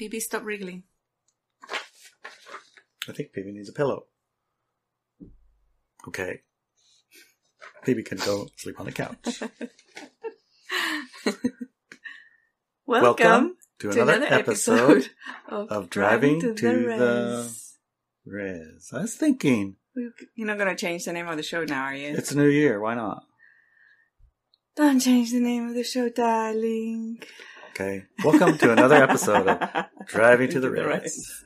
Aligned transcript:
BB, 0.00 0.20
stop 0.22 0.44
wriggling. 0.44 0.84
I 3.06 3.12
think 3.12 3.32
Phoebe 3.34 3.52
needs 3.52 3.68
a 3.68 3.72
pillow. 3.72 4.04
Okay. 6.08 6.40
Phoebe 7.82 8.02
can 8.02 8.16
go 8.18 8.48
sleep 8.56 8.80
on 8.80 8.86
the 8.86 8.92
couch. 8.92 9.42
Welcome, 12.86 13.56
to 13.80 13.90
another, 13.90 14.24
episode, 14.24 15.10
of 15.48 15.90
Driving 15.90 16.40
to, 16.40 16.54
the, 16.54 17.54
Res. 18.24 18.90
I 18.92 19.02
was 19.02 19.14
thinking, 19.14 19.76
You're 20.34 20.46
not 20.46 20.56
going 20.56 20.74
to 20.74 20.76
change 20.76 21.04
the 21.04 21.12
name 21.12 21.28
of 21.28 21.36
the 21.36 21.42
show 21.42 21.64
now, 21.64 21.82
are 21.84 21.94
you? 21.94 22.08
it's 22.08 22.32
a 22.32 22.36
new 22.36 22.48
year. 22.48 22.80
Why 22.80 22.94
not? 22.94 23.24
Don't 24.76 24.98
change 24.98 25.30
the 25.30 25.40
name 25.40 25.68
of 25.68 25.74
the 25.74 25.84
show, 25.84 26.08
darling. 26.08 27.22
Okay. 27.70 28.04
Welcome 28.24 28.58
to 28.58 28.72
another 28.72 28.96
episode 28.96 29.46
of 29.48 29.86
Driving 30.06 30.50
to 30.50 30.60
the. 30.60 30.70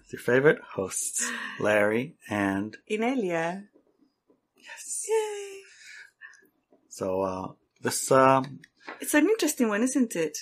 With 0.02 0.12
your 0.12 0.20
favorite 0.20 0.58
hosts, 0.74 1.30
Larry 1.60 2.16
and 2.28 2.76
Inelia. 2.90 3.64
yes. 4.56 5.06
Yay. 5.08 5.60
So 6.88 7.22
uh, 7.22 7.48
this 7.80 8.10
um, 8.10 8.60
It's 9.00 9.14
an 9.14 9.28
interesting 9.28 9.68
one, 9.68 9.82
isn't 9.82 10.16
it? 10.16 10.38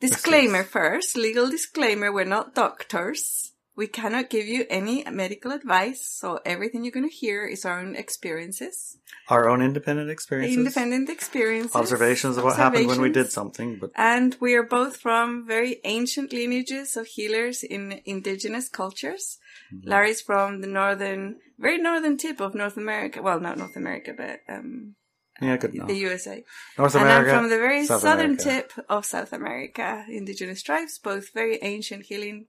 Disclaimer 0.00 0.60
is. 0.60 0.68
first, 0.68 1.16
legal 1.16 1.48
disclaimer, 1.50 2.12
we're 2.12 2.24
not 2.24 2.54
doctors. 2.54 3.52
We 3.78 3.86
cannot 3.86 4.28
give 4.28 4.48
you 4.48 4.66
any 4.68 5.04
medical 5.04 5.52
advice, 5.52 6.00
so 6.04 6.40
everything 6.44 6.82
you're 6.82 6.98
going 6.98 7.08
to 7.08 7.14
hear 7.14 7.46
is 7.46 7.64
our 7.64 7.78
own 7.78 7.94
experiences. 7.94 8.98
our 9.28 9.48
own 9.48 9.62
independent 9.62 10.10
experiences, 10.10 10.58
Independent 10.58 11.08
experiences. 11.08 11.76
observations 11.76 12.36
of 12.36 12.42
what 12.42 12.56
happened 12.56 12.88
when 12.88 13.00
we 13.00 13.12
did 13.20 13.30
something. 13.30 13.78
But 13.80 13.92
And 13.94 14.36
we 14.40 14.56
are 14.58 14.64
both 14.64 14.96
from 14.96 15.46
very 15.46 15.72
ancient 15.84 16.32
lineages 16.32 16.96
of 16.96 17.06
healers 17.06 17.62
in 17.62 18.00
indigenous 18.04 18.68
cultures. 18.68 19.38
Mm-hmm. 19.72 19.88
Larry's 19.90 20.22
from 20.22 20.60
the 20.60 20.70
northern, 20.80 21.36
very 21.56 21.78
northern 21.78 22.16
tip 22.16 22.40
of 22.40 22.56
North 22.56 22.76
America. 22.76 23.22
Well, 23.22 23.38
not 23.38 23.58
North 23.58 23.76
America, 23.76 24.10
but 24.22 24.40
um, 24.52 24.96
yeah, 25.40 25.56
good 25.56 25.74
enough. 25.74 25.86
the 25.86 25.98
USA. 26.08 26.42
North 26.76 26.96
America. 26.96 27.14
and 27.14 27.30
I'm 27.30 27.36
from 27.36 27.50
the 27.50 27.58
very 27.58 27.86
South 27.86 28.02
southern 28.02 28.32
America. 28.32 28.42
tip 28.42 28.72
of 28.88 29.06
South 29.06 29.32
America, 29.32 30.04
indigenous 30.08 30.62
tribes, 30.62 30.98
both 30.98 31.32
very 31.32 31.60
ancient 31.62 32.06
healing 32.06 32.46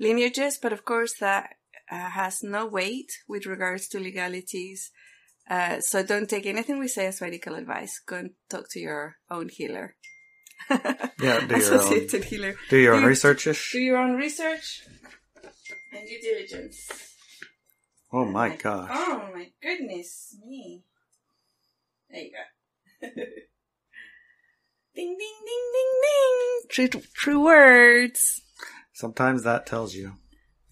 lineages, 0.00 0.58
but 0.60 0.72
of 0.72 0.84
course 0.84 1.14
that 1.20 1.50
uh, 1.90 2.10
has 2.10 2.42
no 2.42 2.66
weight 2.66 3.12
with 3.28 3.46
regards 3.46 3.86
to 3.88 4.00
legalities. 4.00 4.90
Uh, 5.48 5.80
so 5.80 6.02
don't 6.02 6.28
take 6.28 6.46
anything 6.46 6.78
we 6.78 6.88
say 6.88 7.06
as 7.06 7.20
medical 7.20 7.54
advice. 7.54 8.00
Go 8.06 8.16
and 8.16 8.30
talk 8.48 8.66
to 8.70 8.80
your 8.80 9.16
own 9.30 9.48
healer. 9.48 9.96
Yeah, 10.70 11.46
do 11.46 11.56
your 11.58 11.82
own, 11.82 12.22
healer. 12.22 12.54
do 12.68 12.76
your 12.76 12.94
own 12.94 13.04
research-ish. 13.04 13.72
Do 13.72 13.80
your 13.80 13.98
own 13.98 14.14
research 14.14 14.82
and 15.92 16.06
due 16.06 16.20
diligence. 16.20 16.88
Oh 18.12 18.24
my 18.24 18.56
gosh. 18.56 18.90
Oh 18.92 19.28
my 19.34 19.50
goodness 19.62 20.36
me. 20.46 20.82
There 22.10 22.22
you 22.22 22.30
go. 22.32 23.08
ding 24.94 25.16
ding 25.16 25.16
ding 25.16 25.64
ding 25.74 25.92
ding. 26.02 26.68
True 26.68 27.02
true 27.14 27.44
words. 27.44 28.40
Sometimes 29.00 29.42
that 29.44 29.66
tells 29.66 29.94
you. 29.94 30.12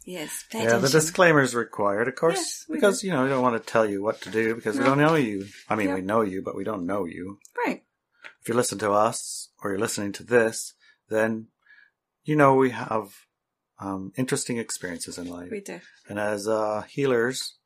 Yes. 0.05 0.45
Yeah, 0.55 0.61
the 0.61 0.67
attention. 0.77 0.91
disclaimer 0.93 1.41
is 1.43 1.55
required, 1.55 2.09
of 2.09 2.15
course, 2.15 2.37
Yes, 2.37 2.65
because 2.71 3.03
you 3.05 3.11
know 3.13 3.23
we 3.25 3.29
don't 3.29 3.43
want 3.43 3.57
to 3.63 3.73
tell 3.73 3.87
you 3.89 4.03
what 4.03 4.21
to 4.23 4.31
do 4.31 4.55
because 4.55 4.79
we 4.79 4.85
don't 4.85 4.99
know 4.99 5.15
you. 5.17 5.47
I 5.69 5.75
mean, 5.77 5.89
Yeah. 5.89 5.97
we 5.97 6.01
know 6.03 6.23
you, 6.23 6.41
but 6.43 6.55
we 6.57 6.65
don't 6.65 6.87
know 6.87 7.05
you. 7.05 7.39
Right. 7.67 7.83
If 8.41 8.49
you 8.49 8.55
listen 8.55 8.79
to 8.81 8.91
us 8.93 9.51
or 9.63 9.71
you're 9.71 9.79
listening 9.87 10.13
to 10.13 10.23
this, 10.23 10.75
then 11.09 11.49
you 12.25 12.37
know 12.37 12.55
we 12.55 12.71
have 12.71 13.07
um, 13.81 14.13
interesting 14.17 14.57
experiences 14.59 15.19
in 15.19 15.27
life, 15.29 15.51
We 15.51 15.61
do. 15.61 15.81
and 16.09 16.19
as 16.19 16.49
uh, 16.49 16.83
healers, 16.89 17.59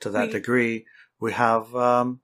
to 0.00 0.10
that 0.10 0.26
We- 0.28 0.32
degree, 0.32 0.86
we 1.18 1.32
have 1.32 1.74
um, 1.74 2.20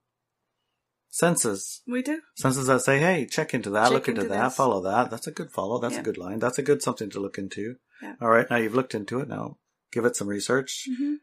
senses. 1.16 1.82
We 1.86 2.02
do. 2.02 2.20
Senses 2.36 2.66
that 2.66 2.80
say, 2.82 2.98
"Hey, 2.98 3.26
check 3.26 3.54
into 3.54 3.70
that, 3.70 3.84
Check 3.84 3.92
look 3.92 4.08
into, 4.08 4.20
into 4.22 4.34
that, 4.34 4.44
this. 4.48 4.56
follow 4.56 4.82
that. 4.82 5.10
That's 5.10 5.26
a 5.26 5.32
good 5.32 5.50
follow. 5.50 5.78
That's 5.80 5.94
Yeah. 5.94 6.00
a 6.00 6.04
good 6.04 6.18
line. 6.18 6.38
That's 6.38 6.58
a 6.58 6.62
good 6.62 6.82
something 6.82 7.10
to 7.10 7.20
look 7.20 7.38
into." 7.38 7.76
Yeah. 8.02 8.14
All 8.20 8.28
right, 8.28 8.48
now 8.50 8.56
you've 8.56 8.74
looked 8.74 8.94
into 8.94 9.20
it. 9.20 9.28
Now 9.28 9.58
give 9.92 10.04
it 10.04 10.16
some 10.16 10.28
research. 10.28 10.86
Mm-hmm. 10.90 11.14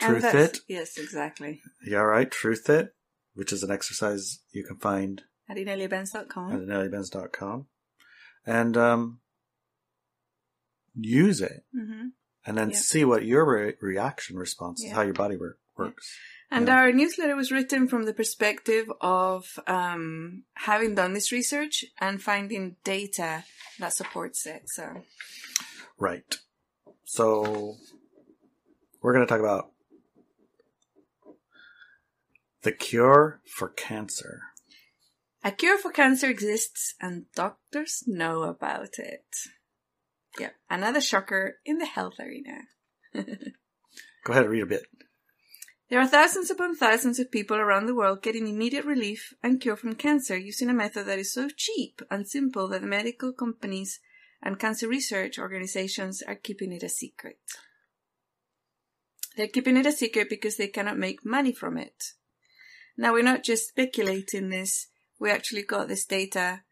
Truth 0.00 0.34
it. 0.34 0.58
Yes, 0.68 0.96
exactly. 0.98 1.60
Yeah, 1.84 1.98
all 2.00 2.06
right. 2.06 2.30
Truth 2.30 2.68
it, 2.70 2.94
which 3.34 3.52
is 3.52 3.62
an 3.62 3.70
exercise 3.70 4.40
you 4.52 4.62
can 4.64 4.76
find 4.76 5.22
At 5.48 5.56
ineliabenz.com. 5.56 6.52
at 6.52 6.60
ineliabenz.com. 6.60 7.66
And 8.46 8.76
um, 8.76 9.20
use 10.94 11.40
it 11.40 11.64
Mm-hmm. 11.74 12.08
and 12.46 12.56
then 12.58 12.70
Yeah. 12.70 12.76
see 12.76 13.04
what 13.04 13.24
your 13.24 13.44
re- 13.50 13.74
reaction 13.80 14.36
response 14.36 14.84
is, 14.84 14.92
how 14.92 15.02
your 15.02 15.14
body 15.14 15.36
work, 15.36 15.58
works. 15.76 16.16
And 16.50 16.66
Yeah. 16.68 16.76
our 16.78 16.92
newsletter 16.92 17.36
was 17.36 17.52
written 17.52 17.88
from 17.88 18.04
the 18.04 18.14
perspective 18.14 18.90
of 19.00 19.58
um, 19.66 20.44
having 20.54 20.94
done 20.94 21.12
this 21.12 21.30
research 21.30 21.84
and 22.00 22.22
finding 22.22 22.76
data 22.84 23.44
that 23.78 23.92
supports 23.92 24.46
it. 24.46 24.62
So, 24.70 25.04
Right. 25.98 26.36
So 27.04 27.76
we're 29.02 29.12
going 29.14 29.26
to 29.26 29.30
talk 29.30 29.40
about 29.40 29.72
the 32.62 32.72
cure 32.72 33.40
for 33.46 33.68
cancer. 33.68 34.42
a 35.44 35.52
cure 35.52 35.78
for 35.78 35.90
cancer 35.92 36.28
exists 36.28 36.94
and 37.00 37.26
doctors 37.34 38.04
know 38.06 38.42
about 38.42 38.98
it. 38.98 39.24
Yeah, 40.38 40.50
another 40.70 41.00
shocker 41.00 41.58
in 41.64 41.78
the 41.78 41.86
health 41.86 42.14
arena. 42.20 42.62
Go 43.14 44.32
ahead 44.32 44.44
and 44.44 44.50
read 44.50 44.62
a 44.62 44.66
bit. 44.66 44.86
There 45.88 46.00
are 46.00 46.06
thousands 46.06 46.50
upon 46.50 46.76
thousands 46.76 47.18
of 47.18 47.30
people 47.30 47.56
around 47.56 47.86
the 47.86 47.94
world 47.94 48.22
getting 48.22 48.46
immediate 48.46 48.84
relief 48.84 49.32
and 49.42 49.60
cure 49.60 49.76
from 49.76 49.94
cancer 49.94 50.36
using 50.36 50.68
a 50.68 50.74
method 50.74 51.06
that 51.06 51.18
is 51.18 51.32
so 51.32 51.48
cheap 51.48 52.02
and 52.10 52.28
simple 52.28 52.68
that 52.68 52.82
the 52.82 52.86
medical 52.86 53.32
companies 53.32 54.00
and 54.42 54.58
cancer 54.58 54.86
research 54.86 55.38
organizations 55.38 56.22
are 56.22 56.34
keeping 56.34 56.72
it 56.72 56.82
a 56.82 56.90
secret. 56.90 57.38
They're 59.36 59.48
keeping 59.48 59.76
it 59.78 59.86
a 59.86 59.92
secret 59.92 60.28
because 60.28 60.56
they 60.56 60.68
cannot 60.68 60.98
make 60.98 61.24
money 61.24 61.52
from 61.52 61.78
it. 61.78 62.12
Now, 62.96 63.12
we're 63.12 63.22
not 63.22 63.44
just 63.44 63.68
speculating 63.68 64.50
this, 64.50 64.88
we 65.18 65.30
actually 65.30 65.62
got 65.62 65.88
this 65.88 66.04
data 66.04 66.62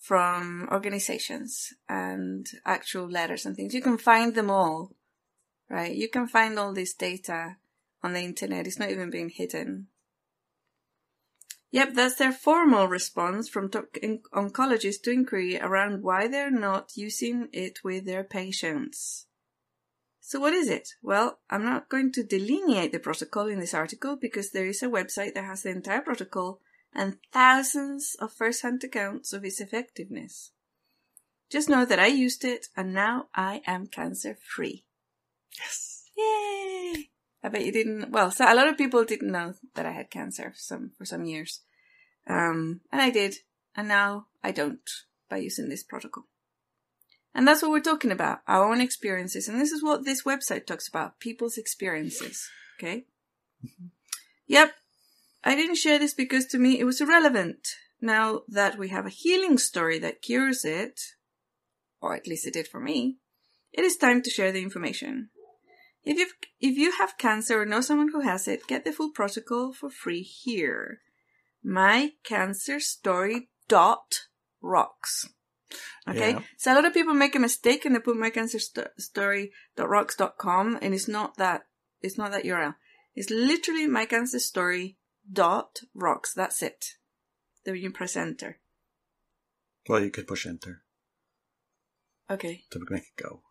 from 0.00 0.68
organizations 0.72 1.74
and 1.88 2.46
actual 2.64 3.08
letters 3.08 3.46
and 3.46 3.54
things. 3.54 3.74
You 3.74 3.82
can 3.82 3.98
find 3.98 4.34
them 4.34 4.50
all, 4.50 4.92
right? 5.70 5.94
You 5.94 6.08
can 6.08 6.26
find 6.26 6.58
all 6.58 6.72
this 6.72 6.94
data 6.94 7.56
on 8.04 8.12
the 8.12 8.20
internet. 8.20 8.66
It's 8.66 8.78
not 8.78 8.90
even 8.90 9.10
being 9.10 9.30
hidden. 9.30 9.88
Yep, 11.72 11.94
that's 11.94 12.16
their 12.16 12.30
formal 12.30 12.86
response 12.86 13.48
from 13.48 13.70
in- 14.00 14.22
oncologists 14.32 15.02
to 15.02 15.10
inquiry 15.10 15.58
around 15.58 16.04
why 16.04 16.28
they're 16.28 16.50
not 16.50 16.92
using 16.94 17.48
it 17.52 17.82
with 17.82 18.04
their 18.04 18.22
patients. 18.22 19.26
So 20.20 20.38
what 20.38 20.52
is 20.52 20.68
it? 20.68 20.90
Well, 21.02 21.40
I'm 21.50 21.64
not 21.64 21.88
going 21.88 22.12
to 22.12 22.22
delineate 22.22 22.92
the 22.92 23.00
protocol 23.00 23.48
in 23.48 23.58
this 23.58 23.74
article 23.74 24.16
because 24.16 24.50
there 24.50 24.66
is 24.66 24.82
a 24.82 24.88
website 24.88 25.34
that 25.34 25.44
has 25.44 25.62
the 25.62 25.70
entire 25.70 26.00
protocol 26.00 26.60
and 26.94 27.18
thousands 27.32 28.16
of 28.20 28.32
first-hand 28.32 28.84
accounts 28.84 29.32
of 29.32 29.44
its 29.44 29.60
effectiveness. 29.60 30.52
Just 31.50 31.68
know 31.68 31.84
that 31.84 31.98
I 31.98 32.06
used 32.06 32.44
it 32.44 32.68
and 32.76 32.94
now 32.94 33.26
I 33.34 33.62
am 33.66 33.88
cancer 33.88 34.38
free. 34.40 34.84
Yes. 35.58 36.04
Yay! 36.16 36.53
I 37.44 37.50
bet 37.50 37.66
you 37.66 37.72
didn't. 37.72 38.10
Well, 38.10 38.30
so 38.30 38.50
a 38.50 38.54
lot 38.54 38.68
of 38.68 38.78
people 38.78 39.04
didn't 39.04 39.30
know 39.30 39.52
that 39.74 39.84
I 39.84 39.92
had 39.92 40.10
cancer 40.10 40.52
for 40.52 40.58
some 40.58 40.92
for 40.96 41.04
some 41.04 41.26
years, 41.26 41.60
um, 42.26 42.80
and 42.90 43.02
I 43.02 43.10
did, 43.10 43.34
and 43.76 43.86
now 43.86 44.28
I 44.42 44.50
don't 44.50 44.80
by 45.28 45.36
using 45.36 45.68
this 45.68 45.82
protocol. 45.82 46.24
And 47.34 47.46
that's 47.46 47.60
what 47.60 47.70
we're 47.70 47.80
talking 47.80 48.10
about: 48.10 48.38
our 48.48 48.64
own 48.64 48.80
experiences, 48.80 49.46
and 49.46 49.60
this 49.60 49.72
is 49.72 49.82
what 49.82 50.06
this 50.06 50.22
website 50.22 50.64
talks 50.64 50.88
about: 50.88 51.20
people's 51.20 51.58
experiences. 51.58 52.48
Okay. 52.78 53.04
Yep, 54.46 54.72
I 55.44 55.54
didn't 55.54 55.76
share 55.76 55.98
this 55.98 56.14
because 56.14 56.46
to 56.46 56.58
me 56.58 56.80
it 56.80 56.84
was 56.84 57.02
irrelevant. 57.02 57.68
Now 58.00 58.40
that 58.48 58.78
we 58.78 58.88
have 58.88 59.04
a 59.04 59.10
healing 59.10 59.58
story 59.58 59.98
that 59.98 60.22
cures 60.22 60.64
it, 60.64 60.98
or 62.00 62.14
at 62.14 62.26
least 62.26 62.46
it 62.46 62.54
did 62.54 62.68
for 62.68 62.80
me, 62.80 63.18
it 63.70 63.84
is 63.84 63.98
time 63.98 64.22
to 64.22 64.30
share 64.30 64.50
the 64.50 64.62
information. 64.62 65.28
If 66.04 66.18
you 66.18 66.26
if 66.60 66.76
you 66.76 66.92
have 66.98 67.16
cancer 67.18 67.60
or 67.62 67.66
know 67.66 67.80
someone 67.80 68.10
who 68.12 68.20
has 68.20 68.46
it, 68.46 68.66
get 68.66 68.84
the 68.84 68.92
full 68.92 69.10
protocol 69.10 69.72
for 69.72 69.88
free 69.90 70.22
here. 70.22 71.00
MyCancerStory 71.64 73.48
dot 73.68 74.26
rocks. 74.60 75.30
Okay, 76.06 76.32
Yeah. 76.32 76.42
so 76.58 76.72
a 76.72 76.74
lot 76.74 76.84
of 76.84 76.92
people 76.92 77.14
make 77.14 77.34
a 77.34 77.38
mistake 77.40 77.86
and 77.86 77.94
they 77.96 78.00
put 78.00 78.16
mycancerstory.rocks.com 78.16 80.78
and 80.82 80.94
it's 80.94 81.08
not 81.08 81.36
that 81.38 81.66
it's 82.02 82.18
not 82.18 82.32
that 82.32 82.44
URL. 82.44 82.74
It's 83.14 83.30
literally 83.30 83.86
mycancerstory 83.88 84.96
dot 85.32 85.80
rocks. 85.94 86.34
That's 86.34 86.62
it. 86.62 86.96
Then 87.64 87.76
you 87.76 87.90
press 87.90 88.14
enter. 88.16 88.58
Well, 89.88 90.02
you 90.04 90.10
could 90.10 90.26
push 90.26 90.44
enter 90.46 90.82
Okay. 92.30 92.64
to 92.70 92.78
make 92.90 93.04
it 93.04 93.16
go. 93.22 93.42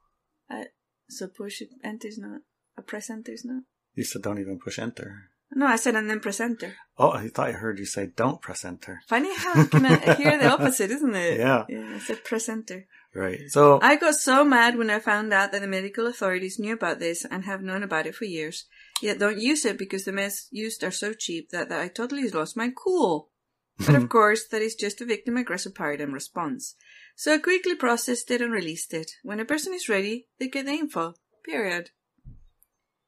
Uh, 0.50 0.66
So 1.10 1.28
push 1.28 1.62
it, 1.62 1.70
enter 1.84 2.08
is 2.08 2.18
not. 2.18 2.42
A 2.78 2.82
press 2.82 3.10
enter 3.10 3.32
is 3.32 3.46
not. 3.46 3.64
You 3.94 4.04
said 4.04 4.22
don't 4.24 4.40
even 4.40 4.60
push 4.60 4.80
enter. 4.80 5.30
No, 5.56 5.68
I 5.68 5.76
said 5.76 5.96
and 5.96 6.10
then 6.10 6.20
press 6.20 6.40
enter. 6.40 6.74
Oh, 6.98 7.12
I 7.12 7.28
thought 7.28 7.50
I 7.50 7.52
heard 7.52 7.78
you 7.78 7.86
say 7.86 8.08
don't 8.16 8.42
press 8.42 8.66
enter. 8.66 9.02
Funny 9.08 9.36
how 9.38 9.66
can 9.66 9.86
I 9.86 10.16
hear 10.16 10.38
the 10.38 10.50
opposite, 10.50 10.90
isn't 10.90 11.16
it? 11.16 11.40
Yeah. 11.40 11.66
Yeah, 11.70 11.92
I 11.96 12.00
said 12.00 12.24
press 12.24 12.50
enter. 12.50 12.88
Right. 13.14 13.40
So 13.50 13.80
I 13.82 13.96
got 13.96 14.16
so 14.16 14.44
mad 14.44 14.78
when 14.78 14.90
I 14.90 15.00
found 15.00 15.32
out 15.32 15.52
that 15.52 15.62
the 15.62 15.68
medical 15.68 16.08
authorities 16.08 16.58
knew 16.58 16.74
about 16.74 17.00
this 17.00 17.26
and 17.26 17.46
have 17.46 17.62
known 17.62 17.84
about 17.84 18.08
it 18.08 18.16
for 18.16 18.26
years, 18.26 18.66
yet 19.02 19.20
don't 19.20 19.40
use 19.40 19.66
it 19.66 19.78
because 19.78 20.06
the 20.06 20.12
meds 20.12 20.48
used 20.50 20.84
are 20.84 20.92
so 20.92 21.14
cheap 21.14 21.50
that, 21.52 21.70
that 21.70 21.80
I 21.80 21.88
totally 21.88 22.28
lost 22.30 22.58
my 22.58 22.72
cool. 22.76 23.30
But 23.78 23.96
of 23.96 24.10
course, 24.18 24.48
that 24.48 24.62
is 24.64 24.74
just 24.74 25.02
a 25.02 25.06
victim 25.06 25.38
aggressive 25.38 25.76
paradigm 25.76 26.14
response. 26.14 26.76
So 27.16 27.34
I 27.34 27.38
quickly 27.38 27.76
processed 27.76 28.32
it 28.32 28.42
and 28.42 28.52
released 28.52 28.94
it. 28.94 29.12
When 29.24 29.40
a 29.40 29.46
person 29.46 29.74
is 29.74 29.90
ready, 29.90 30.28
they 30.40 30.48
get 30.48 30.66
the 30.66 30.72
info. 30.72 31.14
Period. 31.46 31.92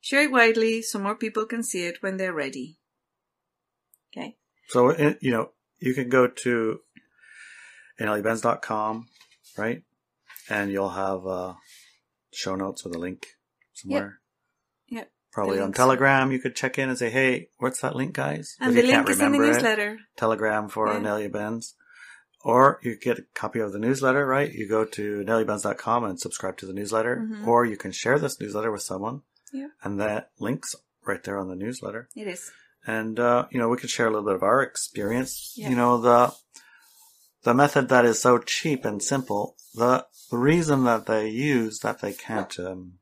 Share 0.02 0.24
it 0.24 0.32
widely 0.32 0.82
so 0.82 1.00
more 1.00 1.16
people 1.16 1.46
can 1.46 1.64
see 1.64 1.86
it 1.86 1.98
when 2.02 2.18
they're 2.18 2.34
ready. 2.34 2.78
Okay. 4.16 4.36
So, 4.68 4.96
you 5.20 5.32
know, 5.32 5.52
you 5.80 5.94
can 5.94 6.10
go 6.10 6.28
to 6.28 6.80
com, 8.62 9.08
right? 9.58 9.84
And 10.50 10.72
you'll 10.72 10.90
have 10.90 11.26
uh, 11.26 11.54
show 12.32 12.56
notes 12.56 12.84
with 12.84 12.96
a 12.96 13.00
link 13.00 13.26
somewhere. 13.74 14.20
Yep. 14.90 15.12
Probably 15.32 15.60
on. 15.60 15.74
Telegram, 15.74 16.32
you 16.32 16.40
could 16.40 16.56
check 16.56 16.78
in 16.78 16.90
and 16.90 16.98
say, 16.98 17.10
hey, 17.10 17.50
what's 17.58 17.82
that 17.82 17.96
link, 17.96 18.14
guys? 18.14 18.56
And 18.62 18.78
the 18.78 18.84
link 18.84 19.10
is 19.10 19.20
in 19.20 19.32
the 19.32 19.40
remember 19.40 19.44
it, 19.46 19.54
newsletter. 19.56 19.98
Telegram 20.16 20.70
for 20.70 20.88
Yeah. 20.94 21.28
Benz. 21.28 21.76
Or 22.46 22.80
you 22.84 22.96
get 22.96 23.18
a 23.18 23.26
copy 23.34 23.60
of 23.60 23.74
the 23.74 23.80
newsletter, 23.80 24.24
right? 24.26 24.52
You 24.54 24.70
go 24.70 24.86
to 24.86 25.24
NellieBenz.com 25.26 26.04
and 26.04 26.20
subscribe 26.20 26.58
to 26.58 26.68
the 26.68 26.74
newsletter. 26.74 27.16
Mhm. 27.18 27.48
Or 27.48 27.66
you 27.66 27.76
can 27.76 27.92
share 27.92 28.20
this 28.20 28.40
newsletter 28.40 28.72
with 28.72 28.84
someone. 28.84 29.24
Yeah. 29.52 29.70
And 29.84 30.00
that 30.00 30.30
link's 30.40 30.76
right 31.08 31.24
there 31.24 31.40
on 31.40 31.48
the 31.50 31.56
newsletter. 31.56 32.08
It 32.16 32.28
is. 32.28 32.52
and 32.88 33.20
uh, 33.20 33.48
you 33.50 33.58
know 33.60 33.68
we 33.68 33.78
can 33.78 33.90
share 33.90 34.06
a 34.06 34.12
little 34.12 34.26
bit 34.30 34.36
of 34.36 34.44
our 34.44 34.62
experience. 34.62 35.54
Yeah. 35.58 35.70
You 35.72 35.76
know 35.76 35.98
the 36.00 36.34
the 37.42 37.54
method 37.56 37.90
that 37.90 38.06
is 38.06 38.22
so 38.22 38.38
cheap 38.38 38.86
and 38.86 39.02
simple. 39.02 39.58
The 39.74 40.06
the 40.30 40.38
reason 40.38 40.84
that 40.84 41.08
they 41.08 41.28
use 41.30 41.80
that 41.80 42.00
they 42.02 42.14
can't 42.14 42.60
um, 42.60 43.00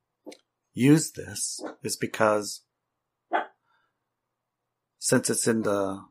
use 0.74 1.12
this 1.12 1.60
is 1.82 1.98
because 1.98 2.62
since 5.00 5.30
it's 5.30 5.48
in 5.48 5.64
the 5.64 6.02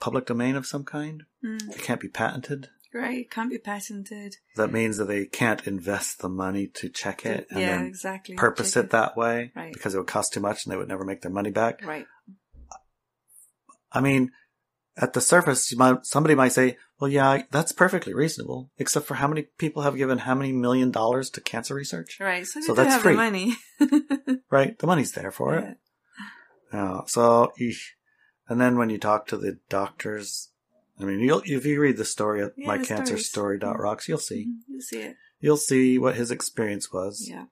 public 0.00 0.26
domain 0.26 0.56
of 0.56 0.66
some 0.66 0.84
kind, 0.84 1.24
Mm. 1.44 1.70
it 1.74 1.82
can't 1.82 2.00
be 2.00 2.08
patented. 2.08 2.68
Right. 2.94 3.18
It 3.18 3.30
can't 3.30 3.50
be 3.50 3.58
patented. 3.58 4.36
That 4.56 4.72
means 4.72 4.96
that 4.96 5.04
they 5.06 5.26
can't 5.26 5.66
invest 5.66 6.20
the 6.20 6.28
money 6.28 6.66
to 6.68 6.88
check 6.88 7.26
it 7.26 7.46
and 7.50 7.60
yeah, 7.60 7.76
then 7.76 7.86
exactly. 7.86 8.34
purpose 8.34 8.74
Check 8.74 8.84
it 8.84 8.90
that 8.90 9.16
way 9.16 9.52
Right. 9.54 9.72
because 9.72 9.94
it 9.94 9.98
would 9.98 10.06
cost 10.06 10.32
too 10.32 10.40
much 10.40 10.64
and 10.64 10.72
they 10.72 10.76
would 10.78 10.88
never 10.88 11.04
make 11.04 11.20
their 11.20 11.30
money 11.30 11.50
back. 11.50 11.84
Right. 11.84 12.06
I 13.92 14.00
mean, 14.00 14.32
at 14.96 15.12
the 15.12 15.20
surface, 15.20 15.70
you 15.70 15.78
might, 15.78 16.04
somebody 16.06 16.34
might 16.34 16.52
say, 16.52 16.76
well, 16.98 17.10
yeah, 17.10 17.42
that's 17.50 17.72
perfectly 17.72 18.12
reasonable, 18.14 18.70
except 18.78 19.06
for 19.06 19.14
how 19.14 19.28
many 19.28 19.42
people 19.58 19.82
have 19.82 19.96
given 19.96 20.18
how 20.18 20.34
many 20.34 20.52
million 20.52 20.90
dollars 20.90 21.30
to 21.30 21.40
cancer 21.40 21.74
research, 21.74 22.18
Right. 22.20 22.46
So, 22.46 22.60
So 22.60 22.74
that's 22.74 22.94
have 22.94 23.02
free. 23.02 23.12
the 23.12 23.16
money. 23.16 23.56
right? 24.50 24.78
The 24.78 24.86
money's 24.86 25.12
there 25.12 25.30
for 25.30 25.54
Yeah. 25.54 25.70
it. 25.70 25.76
Yeah. 26.72 27.00
So, 27.06 27.52
eesh. 27.60 27.80
And 28.48 28.60
then 28.60 28.76
when 28.76 28.90
you 28.90 28.98
talk 28.98 29.26
to 29.28 29.36
the 29.36 29.58
doctors, 29.68 30.48
I 31.00 31.04
mean, 31.04 31.20
you'll, 31.20 31.42
if 31.44 31.64
you 31.66 31.80
read 31.80 31.96
the 31.96 32.04
story 32.04 32.42
at 32.42 32.52
Yeah, 32.56 32.68
mycancerstory.rocks, 32.76 34.08
you'll 34.08 34.18
see, 34.18 34.46
Mhm, 34.46 34.60
You 34.68 34.80
see 34.80 35.00
it. 35.02 35.16
you'll 35.40 35.56
see 35.56 35.98
what 35.98 36.16
his 36.16 36.30
experience 36.30 36.92
was. 36.92 37.26
Yeah. 37.28 37.46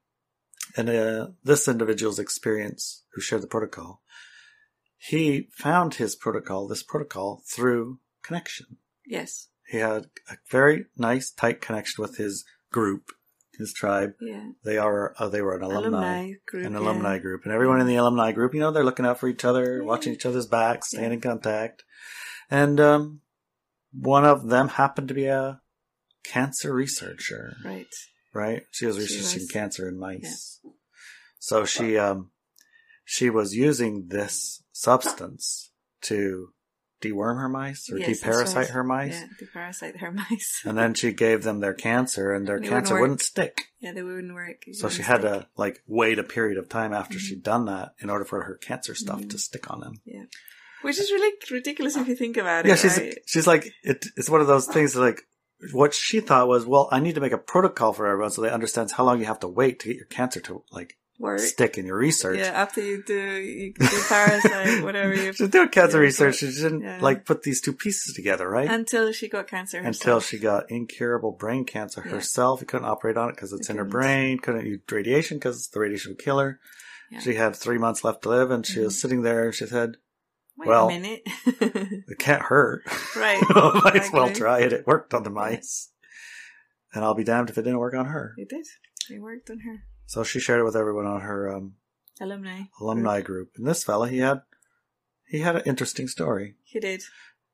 And 0.76 0.90
uh, 0.90 1.28
this 1.44 1.68
individual's 1.68 2.18
experience, 2.18 3.04
who 3.14 3.20
shared 3.20 3.42
the 3.42 3.46
protocol, 3.46 4.02
he 4.98 5.48
found 5.52 5.94
his 5.94 6.16
protocol, 6.16 6.66
this 6.66 6.82
protocol, 6.82 7.42
through 7.46 8.00
connection. 8.22 8.78
Yes. 9.06 9.48
He 9.68 9.78
had 9.78 10.06
a 10.30 10.36
very 10.50 10.86
nice, 10.96 11.30
tight 11.30 11.60
connection 11.60 12.02
with 12.02 12.16
his 12.16 12.44
group, 12.72 13.10
his 13.58 13.72
tribe. 13.72 14.14
Yeah. 14.20 14.50
They 14.64 14.78
are 14.78 15.14
uh, 15.18 15.28
they 15.28 15.42
were 15.42 15.54
an 15.56 15.62
alumni, 15.62 15.86
Alumni 15.86 16.32
group. 16.46 16.66
an 16.66 16.72
yeah. 16.72 16.78
alumni 16.78 17.18
group, 17.18 17.44
and 17.44 17.52
everyone 17.52 17.80
in 17.80 17.86
the 17.86 17.96
alumni 17.96 18.32
group, 18.32 18.54
you 18.54 18.60
know, 18.60 18.70
they're 18.70 18.84
looking 18.84 19.06
out 19.06 19.18
for 19.20 19.28
each 19.28 19.44
other, 19.44 19.78
Yeah. 19.78 19.84
watching 19.86 20.12
each 20.12 20.26
other's 20.26 20.46
backs, 20.46 20.88
staying 20.88 21.12
in 21.12 21.20
contact. 21.20 21.84
And 22.50 22.78
um, 22.80 23.20
one 23.92 24.24
of 24.24 24.48
them 24.48 24.68
happened 24.68 25.08
to 25.08 25.14
be 25.14 25.26
a 25.26 25.60
cancer 26.24 26.72
researcher 26.74 27.56
Right. 27.64 27.86
right? 28.34 28.62
She 28.70 28.86
was 28.86 28.96
She 28.96 29.02
researching 29.02 29.42
was. 29.42 29.50
cancer 29.50 29.88
in 29.88 29.98
mice. 29.98 30.60
So 31.38 31.64
she 31.64 31.96
um 31.96 32.30
she 33.04 33.30
was 33.30 33.54
using 33.54 34.08
this 34.08 34.62
substance 34.72 35.70
to 36.02 36.48
deworm 37.02 37.38
her 37.40 37.48
mice 37.48 37.90
or 37.92 37.98
Yes, 37.98 38.18
deparasite 38.20 38.56
right. 38.56 38.68
her 38.70 38.82
mice. 38.84 39.12
Yeah. 39.20 39.26
To 39.38 39.46
parasite 39.52 39.96
her 39.98 40.10
mice. 40.30 40.62
And 40.64 40.76
then 40.78 40.94
she 40.94 41.12
gave 41.12 41.42
them 41.42 41.60
their 41.60 41.74
cancer 41.74 42.32
and 42.32 42.46
their 42.46 42.56
wouldn't 42.56 42.70
cancer 42.72 43.00
wouldn't 43.00 43.20
stick. 43.20 43.66
yeah, 43.80 43.92
they 43.92 44.02
wouldn't 44.02 44.34
work. 44.34 44.64
So 44.72 44.88
she 44.88 45.02
wouldn't 45.02 45.04
had 45.04 45.20
stick. 45.20 45.30
to 45.42 45.48
like 45.56 45.82
wait 45.86 46.18
a 46.18 46.24
period 46.24 46.58
of 46.58 46.68
time 46.68 46.92
after 46.92 47.18
Mhm. 47.18 47.20
she'd 47.20 47.42
done 47.42 47.66
that 47.66 47.92
in 48.00 48.08
order 48.10 48.24
for 48.24 48.42
her 48.44 48.54
cancer 48.56 48.94
stuff 48.94 49.20
Mhm. 49.20 49.30
to 49.30 49.38
stick 49.38 49.70
on 49.70 49.80
them. 49.80 50.00
Yeah. 50.04 50.24
Which 50.82 50.98
is 50.98 51.10
really 51.10 51.34
ridiculous 51.50 51.96
if 51.96 52.06
you 52.08 52.14
think 52.16 52.36
about 52.36 52.64
it. 52.66 52.68
Yeah, 52.70 52.74
she's 52.76 52.98
right? 52.98 53.18
she's 53.26 53.46
like 53.46 53.72
it, 53.82 54.06
it's 54.16 54.30
one 54.30 54.40
of 54.40 54.46
those 54.46 54.66
things 54.66 54.92
that, 54.94 55.00
like 55.00 55.22
what 55.72 55.94
she 55.94 56.20
thought 56.20 56.48
was, 56.48 56.66
well, 56.66 56.88
I 56.92 57.00
need 57.00 57.14
to 57.14 57.20
make 57.20 57.32
a 57.32 57.38
protocol 57.38 57.92
for 57.94 58.06
everyone 58.06 58.30
so 58.30 58.42
they 58.42 58.50
understands 58.50 58.92
how 58.92 59.04
long 59.04 59.18
you 59.20 59.24
have 59.26 59.40
to 59.40 59.48
wait 59.48 59.80
to 59.80 59.88
get 59.88 59.96
your 59.96 60.06
cancer 60.06 60.38
to 60.40 60.62
like 60.70 60.96
Work. 61.18 61.38
stick 61.40 61.78
in 61.78 61.86
your 61.86 61.96
research. 61.96 62.38
Yeah, 62.38 62.48
after 62.48 62.82
you 62.82 63.02
do, 63.02 63.14
you 63.40 63.72
do 63.72 63.86
parasite, 64.08 64.82
whatever 64.84 65.14
you 65.14 65.32
She's 65.32 65.48
doing 65.48 65.68
cancer 65.70 65.98
research. 65.98 66.36
She 66.36 66.46
didn't 66.46 66.82
yeah. 66.82 66.98
like 67.00 67.24
put 67.24 67.42
these 67.42 67.60
two 67.62 67.72
pieces 67.72 68.14
together, 68.14 68.48
right? 68.48 68.70
until 68.70 69.10
she 69.12 69.28
got 69.28 69.46
cancer 69.48 69.78
herself. 69.78 69.94
Until 69.96 70.20
she 70.20 70.38
got 70.38 70.70
incurable 70.70 71.32
brain 71.32 71.64
cancer 71.64 72.02
Yeah. 72.04 72.12
herself. 72.12 72.60
You 72.60 72.66
couldn't 72.66 72.86
operate 72.86 73.16
on 73.16 73.30
it 73.30 73.36
because 73.36 73.52
it's 73.54 73.68
You 73.68 73.72
in 73.72 73.78
her 73.78 73.84
brain. 73.86 74.38
Couldn't 74.38 74.66
use 74.66 74.80
radiation 74.90 75.38
because 75.38 75.68
the 75.68 75.80
radiation 75.80 76.10
would 76.12 76.18
kill 76.18 76.38
her. 76.38 76.60
Yeah. 77.10 77.20
She 77.20 77.34
had 77.36 77.56
three 77.56 77.78
months 77.78 78.04
left 78.04 78.22
to 78.22 78.28
live, 78.28 78.50
and 78.50 78.66
she 78.66 78.80
was 78.80 78.94
Mhm. 78.94 79.00
sitting 79.00 79.22
there. 79.22 79.44
and 79.46 79.54
She 79.54 79.64
said, 79.66 79.96
Wait 80.58 80.68
well- 80.68 80.88
a 80.88 80.98
minute. 80.98 81.22
"It 81.46 82.18
can't 82.18 82.42
hurt. 82.42 82.82
right. 83.16 83.42
Might 83.84 83.96
as 83.96 84.10
well 84.12 84.30
try 84.30 84.60
it. 84.60 84.72
It 84.72 84.86
worked 84.86 85.14
on 85.14 85.22
the 85.22 85.30
mice, 85.30 85.90
and 86.92 87.04
I'll 87.04 87.14
be 87.14 87.24
damned 87.24 87.48
if 87.50 87.56
it 87.58 87.62
didn't 87.62 87.78
work 87.78 87.94
on 87.94 88.06
her." 88.06 88.34
It 88.36 88.48
did. 88.48 88.66
It 89.10 89.20
worked 89.20 89.48
on 89.50 89.60
her. 89.60 89.84
So 90.06 90.22
she 90.24 90.40
shared 90.40 90.60
it 90.60 90.64
with 90.64 90.76
everyone 90.76 91.06
on 91.06 91.20
her 91.22 91.52
um, 91.54 91.74
Alumni. 92.20 92.62
alumni 92.80 93.20
group. 93.20 93.52
And 93.56 93.66
this 93.66 93.84
fella, 93.84 94.08
he 94.08 94.18
had 94.18 94.42
he 95.28 95.40
had 95.40 95.56
an 95.56 95.62
interesting 95.66 96.06
story. 96.08 96.54
He 96.64 96.78
did. 96.80 97.02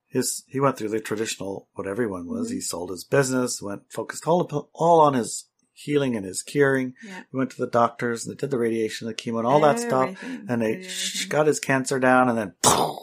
his 0.06 0.44
he 0.48 0.60
went 0.60 0.76
through 0.76 0.90
the 0.90 1.00
traditional 1.00 1.68
what 1.74 1.86
everyone 1.86 2.26
was. 2.26 2.50
Mhm. 2.50 2.54
He 2.54 2.60
sold 2.60 2.90
his 2.90 3.04
business, 3.04 3.62
went 3.62 3.90
focused 3.90 4.26
all 4.28 4.70
all 4.74 5.00
on 5.00 5.14
his 5.14 5.46
healing 5.72 6.14
and 6.14 6.26
his 6.26 6.42
curing. 6.42 6.92
Yeah. 7.02 7.22
He 7.30 7.36
went 7.36 7.50
to 7.52 7.56
the 7.56 7.66
doctors 7.70 8.26
and 8.26 8.32
they 8.36 8.38
did 8.38 8.50
the 8.50 8.58
radiation, 8.58 9.06
the 9.08 9.14
chemo, 9.14 9.38
and 9.38 9.46
all 9.46 9.60
that 9.60 9.80
stuff. 9.80 10.22
And 10.22 10.60
they 10.60 10.82
sh- 10.82 11.24
got 11.26 11.46
his 11.46 11.58
cancer 11.58 11.98
down, 11.98 12.28
and 12.28 12.36
then 12.36 12.54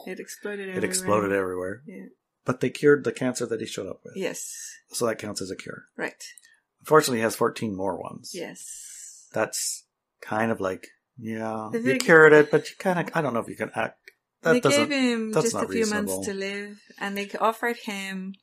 It 0.06 0.20
exploded 0.20 0.60
it 0.68 0.70
everywhere. 0.70 0.86
exploded 0.90 1.32
everywhere. 1.32 1.82
Yeah. 1.88 2.06
But 2.46 2.60
they 2.62 2.70
cured 2.70 3.04
the 3.04 3.12
cancer 3.12 3.48
that 3.48 3.60
he 3.60 3.66
showed 3.66 3.88
up 3.88 4.02
with, 4.06 4.14
Yes. 4.16 4.56
so 4.92 5.08
that 5.08 5.18
counts 5.18 5.42
as 5.42 5.50
a 5.52 5.56
cure. 5.56 5.86
Right. 5.98 6.24
Unfortunately, 6.82 7.18
he 7.18 7.24
has 7.24 7.36
fourteen 7.36 7.76
more 7.76 8.00
ones. 8.00 8.32
Yes. 8.36 8.86
That's 9.32 9.86
kind 10.22 10.52
of 10.52 10.60
like 10.60 10.88
yeah, 11.18 11.70
you 11.72 11.98
cured 11.98 12.34
it, 12.34 12.50
but 12.52 12.70
you 12.70 12.76
kind 12.78 13.00
of 13.00 13.10
I 13.16 13.22
don't 13.22 13.34
know 13.34 13.42
if 13.42 13.50
you 13.50 13.56
can 13.56 13.72
act. 13.76 13.98
That 14.42 14.54
they 14.54 14.62
gave 14.62 14.90
him 14.90 15.34
just 15.34 15.54
a 15.54 15.68
few 15.68 15.86
months 15.90 16.26
to 16.26 16.34
live, 16.34 16.80
and 17.00 17.18
they 17.18 17.30
offered 17.40 17.76
him 17.78 18.36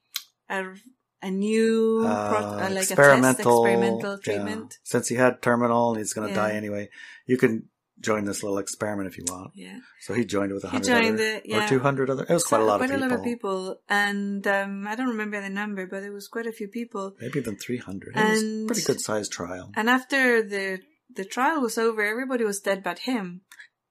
a, 0.51 0.75
a 1.23 1.31
new 1.31 2.03
pro- 2.03 2.11
uh, 2.11 2.67
uh, 2.67 2.71
like 2.71 2.91
experimental, 2.91 3.25
a 3.25 3.35
test 3.35 3.41
experimental 3.41 4.13
yeah. 4.13 4.23
treatment. 4.23 4.79
Since 4.85 5.09
he 5.09 5.15
had 5.15 5.41
terminal 5.41 5.91
and 5.91 5.99
he's 5.99 6.13
going 6.13 6.29
to 6.29 6.35
Yeah. 6.35 6.49
die 6.49 6.53
anyway, 6.53 6.91
you 7.27 7.39
can 7.39 7.71
join 8.01 8.25
this 8.25 8.43
little 8.43 8.59
experiment 8.59 9.09
if 9.09 9.17
you 9.19 9.25
want. 9.29 9.53
Yeah. 9.55 9.79
So 10.01 10.15
he 10.15 10.25
joined 10.25 10.53
with 10.53 10.65
a 10.65 10.69
He 10.69 10.73
hundred 10.77 10.87
joined 10.87 11.15
other, 11.15 11.23
it, 11.37 11.43
yeah. 11.47 11.65
or 11.65 11.69
two 11.69 11.79
hundred 11.81 12.11
other. 12.11 12.25
It 12.29 12.33
was 12.33 12.45
quite 12.45 12.61
a 12.61 12.65
lot 12.65 12.79
quite 12.79 12.91
of 12.91 12.97
people. 12.97 13.07
a 13.07 13.11
lot 13.11 13.19
of 13.19 13.25
people, 13.25 13.81
and 13.89 14.47
um, 14.47 14.87
I 14.87 14.95
don't 14.97 15.09
remember 15.09 15.41
the 15.41 15.49
number, 15.51 15.87
but 15.87 16.03
it 16.03 16.11
was 16.11 16.29
quite 16.29 16.47
a 16.47 16.53
few 16.53 16.69
people. 16.69 17.15
Maybe 17.21 17.39
even 17.39 17.57
three 17.57 17.79
hundred. 17.79 18.17
It 18.17 18.31
was 18.31 18.43
a 18.43 18.67
pretty 18.67 18.83
good 18.83 19.01
sized 19.01 19.33
trial. 19.33 19.71
And 19.77 19.89
after 19.89 20.43
the 20.43 20.81
the 21.15 21.25
trial 21.25 21.61
was 21.63 21.79
over, 21.79 22.03
everybody 22.03 22.45
was 22.45 22.61
dead 22.61 22.83
but 22.83 23.01
him. 23.01 23.43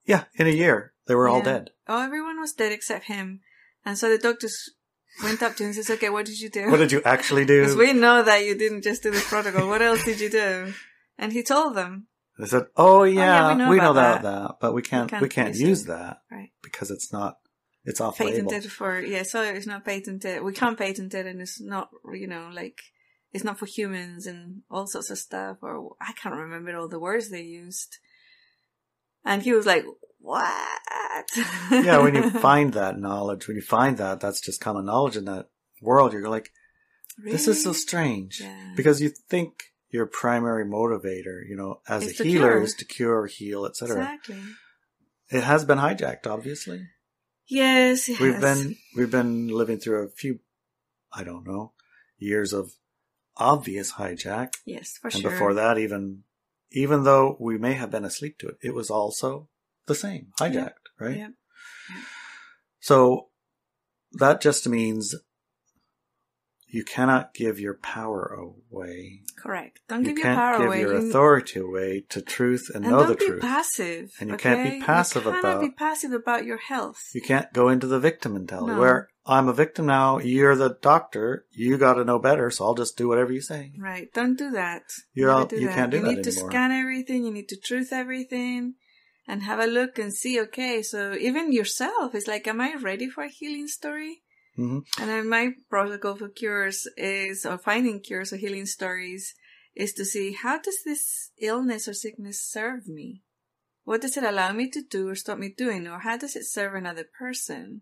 Yeah, 0.05 0.25
in 0.35 0.45
a 0.47 0.51
year 0.51 0.93
they 1.07 1.15
were 1.15 1.27
all 1.27 1.41
dead. 1.41 1.71
Oh, 1.87 2.03
everyone 2.03 2.39
was 2.39 2.53
dead 2.53 2.71
except 2.71 3.05
him. 3.05 3.41
And 3.83 3.97
so 3.97 4.09
the 4.09 4.17
doctors 4.17 4.55
went 5.23 5.41
up 5.41 5.55
to 5.55 5.63
him 5.63 5.67
and 5.67 5.75
says, 5.75 5.89
"Okay, 5.89 6.09
what 6.09 6.25
did 6.25 6.39
you 6.39 6.49
do?" 6.49 6.69
What 6.69 6.77
did 6.77 6.91
you 6.91 7.01
actually 7.05 7.45
do? 7.53 7.61
Because 7.61 7.75
we 7.75 7.93
know 7.93 8.21
that 8.23 8.45
you 8.45 8.55
didn't 8.57 8.83
just 8.83 9.01
do 9.03 9.09
this 9.11 9.27
protocol. 9.27 9.67
What 9.67 9.81
else 9.81 10.03
did 10.03 10.19
you 10.19 10.29
do? 10.29 10.73
And 11.17 11.33
he 11.33 11.41
told 11.43 11.75
them. 11.75 12.07
They 12.37 12.47
said, 12.47 12.63
oh, 12.75 13.01
"Oh 13.01 13.03
yeah, 13.03 13.55
yeah, 13.55 13.69
we 13.69 13.75
we 13.75 13.77
know, 13.77 13.83
know 13.83 13.93
that, 13.93 14.19
about 14.19 14.47
that, 14.47 14.55
but 14.59 14.73
we 14.73 14.81
can't, 14.81 15.11
we 15.11 15.19
can't 15.19 15.31
can't, 15.31 15.49
use 15.49 15.61
use 15.61 15.81
it." 15.83 15.87
that 15.87 16.21
Right. 16.29 16.51
because 16.61 16.91
it's 16.91 17.13
not, 17.13 17.37
it's 17.85 18.01
off 18.01 18.19
label." 18.19 18.49
Patented 18.49 18.71
for, 18.71 18.99
yeah, 18.99 19.23
so 19.23 19.41
it's 19.41 19.67
not 19.67 19.85
patented. 19.85 20.43
We 20.43 20.53
can't 20.53 20.77
patent 20.77 21.13
it 21.13 21.25
and 21.25 21.41
it's 21.41 21.61
not, 21.61 21.89
you 22.13 22.27
know, 22.27 22.49
like, 22.53 22.81
it's 23.31 23.43
not 23.43 23.57
for 23.57 23.65
humans 23.65 24.27
and 24.27 24.61
all 24.69 24.87
sorts 24.87 25.09
of 25.09 25.17
stuff. 25.17 25.57
Or 25.61 25.95
I 26.01 26.11
can't 26.13 26.35
remember 26.35 26.75
all 26.75 26.89
the 26.89 26.99
words 26.99 27.29
they 27.29 27.41
used. 27.41 27.97
And 29.23 29.41
he 29.41 29.53
was 29.53 29.65
like, 29.65 29.85
what? 30.19 31.25
yeah, 31.71 31.99
when 31.99 32.15
you 32.15 32.29
find 32.41 32.73
that 32.73 32.99
knowledge, 32.99 33.47
when 33.47 33.55
you 33.55 33.61
find 33.61 33.97
that, 33.97 34.19
that's 34.19 34.41
just 34.41 34.61
common 34.61 34.85
knowledge 34.85 35.17
in 35.17 35.25
that 35.25 35.49
world, 35.81 36.13
you're 36.13 36.29
like, 36.29 36.51
this 37.17 37.47
is 37.47 37.63
so 37.63 37.73
strange. 37.73 38.41
Yeah. 38.41 38.73
Because 38.75 39.01
you 39.01 39.09
think 39.29 39.63
your 39.89 40.05
primary 40.05 40.65
motivator, 40.65 41.47
you 41.47 41.55
know, 41.55 41.81
as 41.87 42.03
Is 42.03 42.19
a 42.19 42.23
healer 42.23 42.51
cure. 42.51 42.61
is 42.61 42.73
to 42.75 42.85
cure, 42.85 43.27
heal, 43.27 43.65
etc. 43.65 43.97
Exactly. 43.97 44.41
It 45.29 45.43
has 45.43 45.65
been 45.65 45.77
hijacked, 45.77 46.27
obviously. 46.27 46.87
Yes. 47.47 48.07
We've 48.07 48.41
been 48.41 48.75
we've 48.95 49.11
been 49.11 49.47
living 49.47 49.79
through 49.79 50.03
a 50.05 50.09
few 50.09 50.39
I 51.13 51.23
don't 51.23 51.47
know, 51.47 51.73
years 52.17 52.51
of 52.53 52.73
obvious 53.37 53.93
hijack. 53.93 54.53
Yes, 54.65 54.97
for 55.01 55.07
and 55.07 55.13
sure. 55.13 55.29
And 55.29 55.31
before 55.31 55.53
that 55.55 55.77
even 55.77 56.23
even 56.71 57.03
though 57.03 57.37
we 57.39 57.57
may 57.57 57.73
have 57.73 57.91
been 57.91 58.05
asleep 58.05 58.37
to 58.39 58.49
it, 58.49 58.57
it 58.61 58.73
was 58.73 58.89
also 58.89 59.47
the 59.85 59.95
same, 59.95 60.27
hijacked, 60.39 60.89
right? 60.99 61.17
Yep. 61.17 61.31
So 62.79 63.29
that 64.13 64.41
just 64.41 64.67
means 64.67 65.15
you 66.75 66.83
cannot 66.83 67.33
give 67.33 67.59
your 67.59 67.75
power 67.75 68.37
away. 68.45 69.21
Correct. 69.37 69.79
Don't 69.87 70.01
you 70.01 70.07
give 70.09 70.17
your 70.17 70.23
can't 70.25 70.39
power 70.39 70.67
give 70.69 70.79
your 70.81 70.97
authority 70.97 71.59
away 71.59 72.03
to 72.09 72.21
truth 72.21 72.65
and, 72.73 72.83
and 72.85 72.93
know 72.93 73.05
the 73.05 73.15
be 73.15 73.25
truth. 73.27 73.41
passive. 73.41 74.11
And 74.19 74.29
you 74.31 74.37
can't 74.37 74.63
be 74.69 74.75
okay? 74.77 74.81
passive 74.85 75.23
you 75.25 75.37
about- 75.39 75.61
be 75.61 75.69
passive 75.71 76.11
about 76.11 76.45
your 76.45 76.57
health. 76.57 76.99
You 77.13 77.21
can't 77.21 77.51
go 77.53 77.69
into 77.69 77.87
the 77.87 77.99
victim 77.99 78.33
mentality 78.33 78.73
No. 78.73 78.79
where 78.79 79.07
I'm 79.25 79.47
a 79.47 79.53
victim 79.53 79.85
now, 79.85 80.19
you're 80.19 80.55
the 80.55 80.77
doctor, 80.81 81.45
you 81.51 81.77
got 81.77 81.93
to 81.95 82.03
know 82.03 82.19
better, 82.19 82.51
so 82.51 82.65
I'll 82.65 82.75
just 82.75 82.95
do 82.97 83.07
whatever 83.07 83.31
you 83.31 83.41
say. 83.41 83.71
Right. 83.79 84.07
Don't 84.13 84.37
do 84.37 84.51
that. 84.51 84.83
You're 85.13 85.31
all- 85.31 85.45
do 85.45 85.55
you 85.59 85.67
that. 85.67 85.75
can't 85.75 85.91
do 85.91 85.97
you 85.97 86.03
that 86.03 86.15
need 86.15 86.23
to 86.25 86.31
scan 86.31 86.71
everything. 86.71 87.23
You 87.23 87.31
need 87.31 87.49
to 87.49 87.57
truth 87.57 87.91
everything 87.91 88.75
and 89.27 89.41
have 89.43 89.59
a 89.59 89.65
look 89.65 89.97
and 89.97 90.13
see, 90.13 90.39
okay, 90.41 90.83
so 90.83 91.13
even 91.15 91.51
yourself 91.51 92.13
is 92.13 92.27
like, 92.27 92.45
am 92.47 92.61
I 92.61 92.75
ready 92.75 93.09
for 93.09 93.23
a 93.23 93.29
healing 93.29 93.67
story? 93.67 94.21
Hmm 94.55 94.79
And 94.99 95.09
then 95.09 95.29
my 95.29 95.53
protocol 95.69 96.15
for 96.15 96.29
cures 96.29 96.87
is, 96.97 97.45
or 97.45 97.57
finding 97.57 97.99
cures 97.99 98.31
or 98.31 98.37
healing 98.37 98.65
stories, 98.65 99.35
is 99.75 99.93
to 99.93 100.05
see 100.05 100.33
how 100.33 100.59
does 100.59 100.83
this 100.83 101.31
illness 101.39 101.87
or 101.87 101.93
sickness 101.93 102.41
serve 102.41 102.87
me? 102.87 103.21
What 103.83 104.01
does 104.01 104.17
it 104.17 104.23
allow 104.23 104.51
me 104.51 104.69
to 104.71 104.81
do 104.81 105.09
or 105.09 105.15
stop 105.15 105.37
me 105.37 105.49
doing? 105.49 105.87
Or 105.87 105.99
how 105.99 106.17
does 106.17 106.35
it 106.35 106.45
serve 106.45 106.73
another 106.73 107.03
person? 107.03 107.81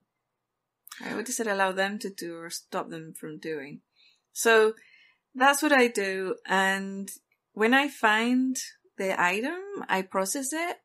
Right? 0.99 1.15
What 1.15 1.25
does 1.25 1.39
it 1.39 1.47
allow 1.47 1.71
them 1.71 1.97
to 1.99 2.09
do 2.09 2.37
or 2.37 2.49
stop 2.49 2.89
them 2.89 3.13
from 3.13 3.37
doing? 3.37 3.81
So 4.33 4.73
that's 5.33 5.61
what 5.61 5.71
I 5.71 5.87
do. 5.87 6.35
And 6.45 7.09
when 7.53 7.73
I 7.73 7.87
find 7.87 8.57
the 8.97 9.19
item, 9.19 9.59
I 9.87 10.01
process 10.01 10.51
it 10.51 10.77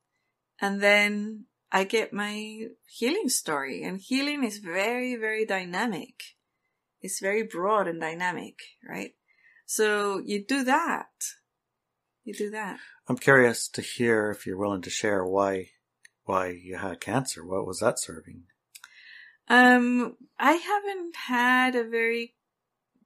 and 0.61 0.81
then 0.81 1.45
I 1.71 1.85
get 1.85 2.13
my 2.13 2.69
healing 2.87 3.29
story. 3.29 3.83
And 3.83 4.01
healing 4.01 4.45
is 4.45 4.59
very, 4.59 5.17
very 5.17 5.45
dynamic. 5.45 6.15
It's 7.01 7.21
very 7.21 7.43
broad 7.43 7.87
and 7.87 8.01
dynamic, 8.01 8.59
right? 8.89 9.15
So 9.67 10.21
you 10.25 10.45
do 10.45 10.65
that. 10.65 11.11
You 12.25 12.35
do 12.35 12.51
that. 12.51 12.79
I'm 13.09 13.17
curious 13.19 13.69
to 13.69 13.83
hear 13.83 14.31
if 14.31 14.47
you're 14.47 14.59
willing 14.59 14.83
to 14.83 14.91
share 14.91 15.25
why 15.25 15.71
why 16.25 16.49
you 16.49 16.77
had 16.77 17.01
cancer. 17.01 17.45
What 17.45 17.67
was 17.67 17.79
that 17.81 17.99
serving? 17.99 18.43
Um, 19.49 20.17
I 20.39 20.53
haven't 20.53 21.17
had 21.17 21.75
a 21.75 21.89
very 21.89 22.35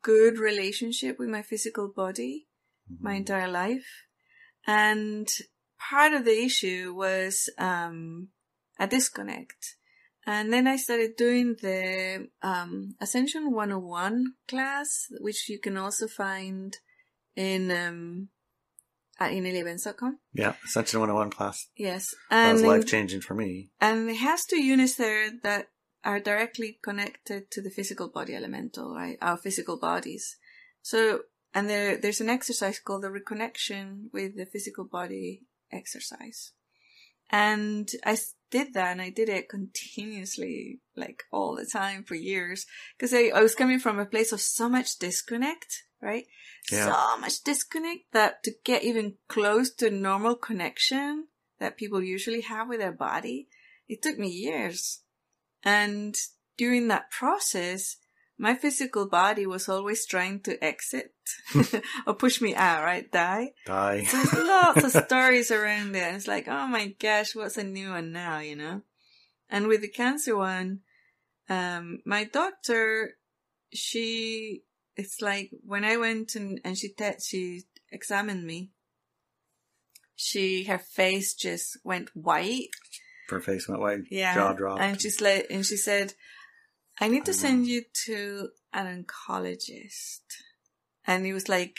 good 0.02 0.38
relationship 0.38 1.21
with 1.21 1.28
my 1.28 1.42
physical 1.42 1.87
body 1.88 2.49
my 3.00 3.14
Mhm. 3.14 3.16
entire 3.19 3.49
life. 3.49 3.87
And 4.66 5.28
part 5.78 6.12
of 6.12 6.25
the 6.25 6.42
issue 6.45 6.92
was 6.95 7.49
um, 7.59 8.31
a 8.78 8.86
disconnect. 8.86 9.76
And 10.24 10.52
then 10.52 10.68
I 10.68 10.76
started 10.76 11.16
doing 11.16 11.56
the 11.60 12.28
um, 12.42 12.94
Ascension 13.00 13.50
101 13.52 14.34
class, 14.46 15.06
which 15.20 15.48
you 15.48 15.58
can 15.58 15.76
also 15.76 16.06
find 16.06 16.76
in 17.34 17.70
um, 17.72 18.28
at 19.18 19.32
ineliabenz.com. 19.32 20.18
Yeah, 20.32 20.54
Ascension 20.64 21.00
101 21.00 21.30
class. 21.30 21.68
Yes. 21.76 22.14
That 22.30 22.50
And 22.50 22.52
was 22.54 22.62
life 22.62 22.86
changing 22.86 23.20
for 23.22 23.34
me. 23.34 23.70
and 23.80 24.08
it 24.10 24.16
has 24.16 24.44
two 24.44 24.62
units 24.62 24.94
there 24.94 25.30
that 25.42 25.68
are 26.04 26.20
directly 26.20 26.78
connected 26.82 27.50
to 27.52 27.60
the 27.62 27.70
physical 27.70 28.08
body 28.08 28.34
elemental, 28.34 28.94
right? 28.94 29.18
Our 29.20 29.36
physical 29.36 29.78
bodies. 29.78 30.36
So, 30.82 31.20
and 31.54 31.68
there, 31.68 31.96
there's 31.96 32.20
an 32.20 32.28
exercise 32.30 32.78
called 32.80 33.02
the 33.02 33.08
reconnection 33.08 34.04
with 34.12 34.36
the 34.36 34.46
physical 34.46 34.84
body 34.84 35.42
exercise. 35.72 36.52
And 37.30 37.88
I 38.04 38.16
did 38.52 38.75
that 38.75 38.92
and 38.92 39.02
I 39.02 39.11
did 39.11 39.28
it 39.28 39.49
continuously, 39.49 40.80
like 40.94 41.25
all 41.32 41.56
the 41.56 41.66
time 41.66 42.04
for 42.04 42.14
years. 42.14 42.66
Cause 43.00 43.12
I, 43.12 43.32
I 43.35 43.42
was 43.42 43.56
coming 43.56 43.80
from 43.80 43.99
a 43.99 44.06
place 44.06 44.30
of 44.30 44.40
so 44.40 44.68
much 44.68 44.99
disconnect, 44.99 45.82
right? 46.00 46.26
Yeah. 46.71 46.92
So 46.92 47.21
much 47.21 47.42
disconnect 47.42 48.12
that 48.12 48.44
to 48.44 48.52
get 48.64 48.85
even 48.85 49.14
close 49.26 49.75
to 49.76 49.90
normal 49.90 50.37
connection 50.37 51.26
that 51.59 51.76
people 51.76 52.02
usually 52.02 52.42
have 52.42 52.68
with 52.68 52.78
their 52.78 52.92
body, 52.92 53.49
it 53.88 54.02
took 54.02 54.18
me 54.18 54.28
years. 54.28 55.00
And 55.64 56.14
during 56.59 56.88
that 56.88 57.11
process, 57.11 57.97
my 58.38 58.54
physical 58.54 59.08
body 59.08 59.46
was 59.46 59.68
always 59.68 60.04
trying 60.06 60.40
to 60.40 60.62
exit 60.64 61.12
or 62.06 62.14
push 62.14 62.40
me 62.40 62.54
out, 62.54 62.82
right? 62.82 63.10
Die. 63.12 63.52
Die. 63.66 64.04
So 64.04 64.16
there's 64.16 64.32
lots 64.48 64.84
of 64.96 65.04
stories 65.04 65.50
around 65.50 65.92
there. 65.92 66.14
It's 66.14 66.26
like, 66.26 66.48
oh 66.48 66.66
my 66.66 66.94
gosh, 66.98 67.34
what's 67.36 67.58
a 67.58 67.64
new 67.64 67.90
one 67.90 68.10
now, 68.12 68.38
you 68.40 68.56
know? 68.56 68.82
And 69.48 69.66
with 69.68 69.82
the 69.82 69.88
cancer 69.88 70.36
one, 70.36 70.80
um, 71.48 71.98
my 72.06 72.24
doctor, 72.24 73.10
she, 73.72 74.62
it's 74.96 75.20
like 75.20 75.50
when 75.64 75.84
I 75.84 75.98
went 75.98 76.34
and, 76.34 76.60
and 76.64 76.76
she, 76.76 76.88
te- 76.88 77.20
she 77.24 77.62
examined 77.92 78.44
me, 78.44 78.70
she, 80.16 80.64
her 80.64 80.78
face 80.78 81.34
just 81.34 81.78
went 81.84 82.10
white. 82.14 82.68
Her 83.28 83.40
face 83.40 83.68
went 83.68 83.80
white, 83.80 84.00
Yeah. 84.10 84.34
jaw 84.34 84.52
dropped. 84.52 84.80
And 84.80 85.00
she's 85.00 85.20
like, 85.20 85.46
and 85.50 85.64
she 85.64 85.76
said, 85.76 86.14
I 87.00 87.08
need 87.08 87.25
to 87.25 87.34
send 87.34 87.66
you 87.66 87.82
to 88.06 88.49
an 88.72 89.04
oncologist. 89.04 90.20
And 91.06 91.26
he 91.26 91.32
was 91.32 91.49
like, 91.49 91.78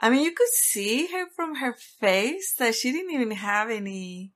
I 0.00 0.10
mean, 0.10 0.24
you 0.24 0.32
could 0.32 0.48
see 0.48 1.08
her 1.12 1.26
from 1.34 1.56
her 1.56 1.72
face 1.72 2.54
that 2.58 2.74
she 2.74 2.92
didn't 2.92 3.12
even 3.12 3.30
have 3.30 3.70
any. 3.70 4.32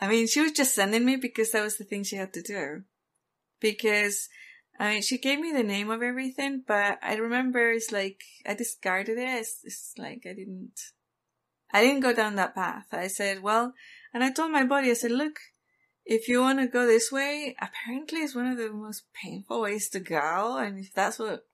I 0.00 0.08
mean, 0.08 0.26
she 0.26 0.40
was 0.40 0.52
just 0.52 0.74
sending 0.74 1.04
me 1.04 1.16
because 1.16 1.52
that 1.52 1.62
was 1.62 1.76
the 1.76 1.84
thing 1.84 2.02
she 2.02 2.16
had 2.16 2.32
to 2.32 2.42
do. 2.42 2.82
Because, 3.60 4.28
I 4.78 4.94
mean, 4.94 5.02
she 5.02 5.18
gave 5.18 5.38
me 5.38 5.52
the 5.52 5.62
name 5.62 5.90
of 5.90 6.02
everything, 6.02 6.64
but 6.66 6.98
I 7.02 7.16
remember 7.16 7.70
it's 7.70 7.92
like, 7.92 8.20
I 8.46 8.54
discarded 8.54 9.18
it. 9.18 9.28
It's, 9.28 9.58
it's 9.62 9.92
like, 9.98 10.22
I 10.24 10.32
didn't, 10.32 10.80
I 11.72 11.82
didn't 11.82 12.00
go 12.00 12.14
down 12.14 12.36
that 12.36 12.54
path. 12.54 12.86
I 12.92 13.08
said, 13.08 13.42
well, 13.42 13.74
and 14.14 14.24
I 14.24 14.30
told 14.32 14.52
my 14.52 14.64
body, 14.64 14.90
I 14.90 14.94
said, 14.94 15.12
look, 15.12 15.38
if 16.04 16.28
you 16.28 16.40
want 16.40 16.58
to 16.58 16.66
go 16.66 16.86
this 16.86 17.12
way, 17.12 17.56
apparently 17.60 18.20
it's 18.20 18.34
one 18.34 18.46
of 18.46 18.58
the 18.58 18.70
most 18.70 19.04
painful 19.12 19.60
ways 19.60 19.88
to 19.90 20.00
go. 20.00 20.58
And 20.58 20.78
if 20.78 20.92
that's 20.92 21.18
what 21.18 21.44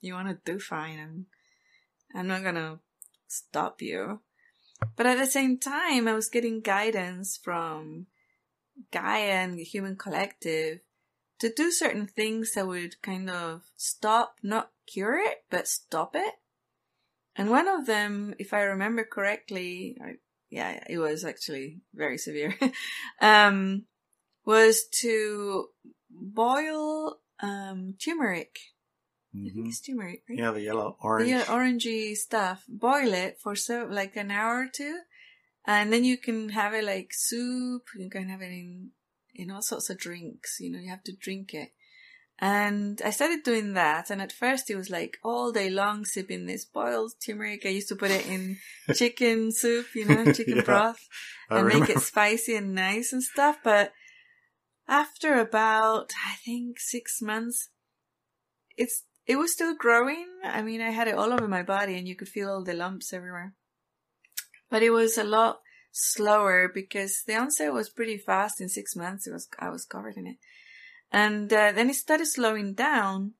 you 0.00 0.14
want 0.14 0.28
to 0.28 0.52
do, 0.52 0.58
fine. 0.58 0.98
I'm, 0.98 1.26
I'm 2.14 2.28
not 2.28 2.42
going 2.42 2.54
to 2.54 2.78
stop 3.26 3.82
you. 3.82 4.20
But 4.96 5.06
at 5.06 5.18
the 5.18 5.26
same 5.26 5.58
time, 5.58 6.06
I 6.06 6.14
was 6.14 6.28
getting 6.28 6.60
guidance 6.60 7.36
from 7.36 8.06
Gaia 8.92 9.30
and 9.30 9.58
the 9.58 9.64
Human 9.64 9.96
Collective 9.96 10.80
to 11.40 11.52
do 11.52 11.70
certain 11.70 12.06
things 12.06 12.52
that 12.54 12.66
would 12.66 13.00
kind 13.02 13.28
of 13.28 13.62
stop, 13.76 14.36
not 14.42 14.70
cure 14.86 15.18
it, 15.18 15.44
but 15.50 15.66
stop 15.66 16.14
it. 16.14 16.34
And 17.36 17.50
one 17.50 17.68
of 17.68 17.86
them, 17.86 18.34
if 18.38 18.52
I 18.52 18.62
remember 18.62 19.04
correctly, 19.04 19.96
yeah, 20.50 20.82
it 20.88 20.98
was 20.98 21.24
actually 21.24 21.80
very 21.94 22.18
severe, 22.18 22.54
um, 23.20 23.84
was 24.44 24.84
to 25.02 25.68
boil 26.10 27.20
um, 27.40 27.94
turmeric. 28.02 28.58
I 29.34 29.50
think 29.50 29.54
Mhm. 29.56 29.68
it's 29.68 29.80
turmeric, 29.80 30.22
right? 30.28 30.38
Yeah, 30.38 30.52
the 30.52 30.62
yellow, 30.62 30.96
orange. 31.00 31.30
The 31.30 31.52
orangey 31.52 32.16
stuff. 32.16 32.64
Boil 32.66 33.12
it 33.12 33.38
for 33.40 33.54
so 33.54 33.86
like 33.90 34.16
an 34.16 34.30
hour 34.30 34.62
or 34.62 34.68
two, 34.68 34.98
and 35.66 35.92
then 35.92 36.04
you 36.04 36.16
can 36.16 36.48
have 36.50 36.72
it 36.74 36.84
like 36.84 37.10
soup. 37.12 37.84
You 37.96 38.08
can 38.08 38.28
have 38.28 38.40
it 38.42 38.50
in 38.52 38.90
in 39.34 39.50
all 39.50 39.62
sorts 39.62 39.90
of 39.90 39.98
drinks. 39.98 40.58
You 40.60 40.70
know, 40.72 40.78
you 40.78 40.88
have 40.88 41.04
to 41.04 41.12
drink 41.12 41.52
it. 41.54 41.72
And 42.40 43.02
I 43.04 43.10
started 43.10 43.42
doing 43.42 43.72
that, 43.72 44.10
and 44.10 44.22
at 44.22 44.32
first 44.32 44.70
it 44.70 44.76
was 44.76 44.90
like 44.90 45.18
all 45.24 45.50
day 45.50 45.70
long 45.70 46.04
sipping 46.04 46.46
this 46.46 46.64
boiled 46.64 47.14
turmeric. 47.24 47.66
I 47.66 47.70
used 47.70 47.88
to 47.88 47.96
put 47.96 48.12
it 48.12 48.26
in 48.26 48.58
chicken 48.94 49.50
soup, 49.50 49.86
you 49.94 50.04
know, 50.04 50.32
chicken 50.32 50.58
Yeah, 50.58 50.62
broth, 50.62 51.00
and 51.50 51.66
make 51.66 51.90
it 51.90 51.98
spicy 51.98 52.54
and 52.54 52.74
nice 52.74 53.12
and 53.12 53.24
stuff. 53.24 53.58
But 53.64 53.92
after 54.86 55.40
about, 55.40 56.12
I 56.26 56.36
think 56.44 56.78
six 56.78 57.20
months, 57.20 57.70
it's, 58.76 59.02
it 59.26 59.36
was 59.36 59.52
still 59.52 59.74
growing. 59.74 60.26
I 60.44 60.62
mean, 60.62 60.80
I 60.80 60.90
had 60.90 61.08
it 61.08 61.14
all 61.14 61.32
over 61.32 61.48
my 61.48 61.64
body 61.64 61.98
and 61.98 62.06
you 62.06 62.14
could 62.14 62.28
feel 62.28 62.48
all 62.48 62.62
the 62.62 62.72
lumps 62.72 63.12
everywhere. 63.12 63.54
But 64.70 64.82
it 64.82 64.90
was 64.90 65.18
a 65.18 65.24
lot 65.24 65.60
slower 65.90 66.70
because 66.72 67.22
the 67.26 67.34
onset 67.34 67.72
was 67.72 67.90
pretty 67.90 68.16
fast. 68.16 68.60
In 68.60 68.68
six 68.68 68.94
months, 68.94 69.26
it 69.26 69.32
was 69.32 69.48
I 69.58 69.70
was 69.70 69.84
covered 69.84 70.16
in 70.16 70.26
it, 70.26 70.36
and 71.12 71.52
uh, 71.52 71.72
then 71.72 71.90
it 71.90 71.94
started 71.94 72.26
slowing 72.26 72.74
down, 72.74 73.34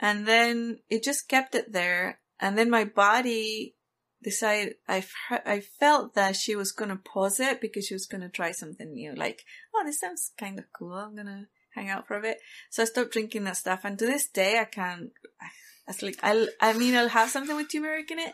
and 0.00 0.26
then 0.26 0.78
it 0.88 1.02
just 1.02 1.28
kept 1.28 1.54
it 1.54 1.72
there. 1.72 2.20
And 2.40 2.58
then 2.58 2.70
my 2.70 2.84
body 2.84 3.76
decided 4.22 4.74
I 4.88 5.04
I 5.30 5.60
felt 5.60 6.14
that 6.14 6.36
she 6.36 6.56
was 6.56 6.72
gonna 6.72 6.96
pause 6.96 7.40
it 7.40 7.60
because 7.60 7.86
she 7.86 7.94
was 7.94 8.06
gonna 8.06 8.28
try 8.28 8.52
something 8.52 8.92
new. 8.92 9.14
Like, 9.14 9.42
oh, 9.74 9.82
this 9.84 10.00
sounds 10.00 10.32
kind 10.38 10.58
of 10.58 10.64
cool. 10.76 10.94
I'm 10.94 11.14
gonna 11.16 11.46
hang 11.74 11.88
out 11.88 12.06
for 12.06 12.16
a 12.16 12.22
bit. 12.22 12.38
So 12.70 12.82
I 12.82 12.86
stopped 12.86 13.12
drinking 13.12 13.44
that 13.44 13.56
stuff, 13.56 13.80
and 13.84 13.98
to 13.98 14.06
this 14.06 14.28
day, 14.28 14.58
I 14.58 14.64
can't. 14.64 15.10
I 15.88 15.92
like 16.00 16.18
I 16.22 16.46
I 16.60 16.72
mean, 16.74 16.94
I'll 16.94 17.08
have 17.08 17.30
something 17.30 17.56
with 17.56 17.70
turmeric 17.70 18.10
in 18.10 18.20
it, 18.20 18.32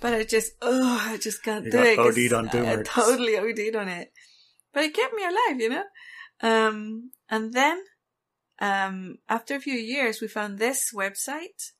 but 0.00 0.14
I 0.14 0.24
just, 0.24 0.52
oh, 0.62 0.98
I 1.08 1.18
just 1.18 1.42
can't 1.42 1.66
You 1.66 1.70
do 1.72 1.78
it. 1.82 1.98
OD'd 1.98 2.32
on 2.32 2.48
I 2.48 2.52
turmeric. 2.52 2.86
totally 2.86 3.36
OD'd 3.36 3.76
on 3.76 3.88
it. 3.88 4.12
But 4.72 4.84
it 4.84 4.94
kept 4.94 5.14
me 5.14 5.22
alive, 5.24 5.60
you 5.60 5.68
know? 5.68 5.84
Um, 6.42 7.10
and 7.30 7.52
then, 7.52 7.82
um, 8.60 9.18
after 9.28 9.54
a 9.54 9.60
few 9.60 9.74
years, 9.74 10.20
we 10.20 10.28
found 10.28 10.58
this 10.58 10.92
website 10.94 11.72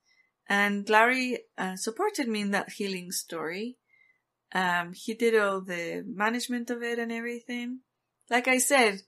and 0.49 0.89
Larry 0.89 1.41
uh, 1.59 1.77
supported 1.77 2.29
me 2.29 2.41
in 2.41 2.53
that 2.53 2.71
healing 2.71 3.11
story. 3.13 3.77
Um, 4.53 4.93
he 4.95 5.15
did 5.15 5.39
all 5.39 5.61
the 5.61 6.05
management 6.07 6.71
of 6.71 6.83
it 6.83 6.99
and 6.99 7.13
everything. 7.13 7.81
Like 8.31 8.49
I 8.49 8.59
said, 8.59 9.03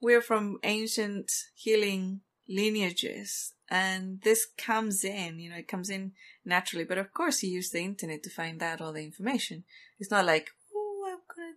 we're 0.00 0.20
from 0.20 0.58
ancient 0.64 1.30
healing 1.54 2.20
lineages 2.48 3.54
and 3.68 4.20
this 4.22 4.46
comes 4.56 5.04
in, 5.04 5.38
you 5.38 5.50
know, 5.50 5.56
it 5.56 5.68
comes 5.68 5.90
in 5.90 6.12
naturally. 6.44 6.84
But 6.84 6.98
of 6.98 7.12
course, 7.12 7.40
he 7.40 7.48
used 7.48 7.72
the 7.72 7.80
internet 7.80 8.22
to 8.22 8.30
find 8.30 8.62
out 8.62 8.80
all 8.80 8.92
the 8.92 9.04
information. 9.04 9.64
It's 9.98 10.10
not 10.10 10.24
like, 10.24 10.50
oh, 10.74 11.04
I'm 11.08 11.18
gonna 11.34 11.54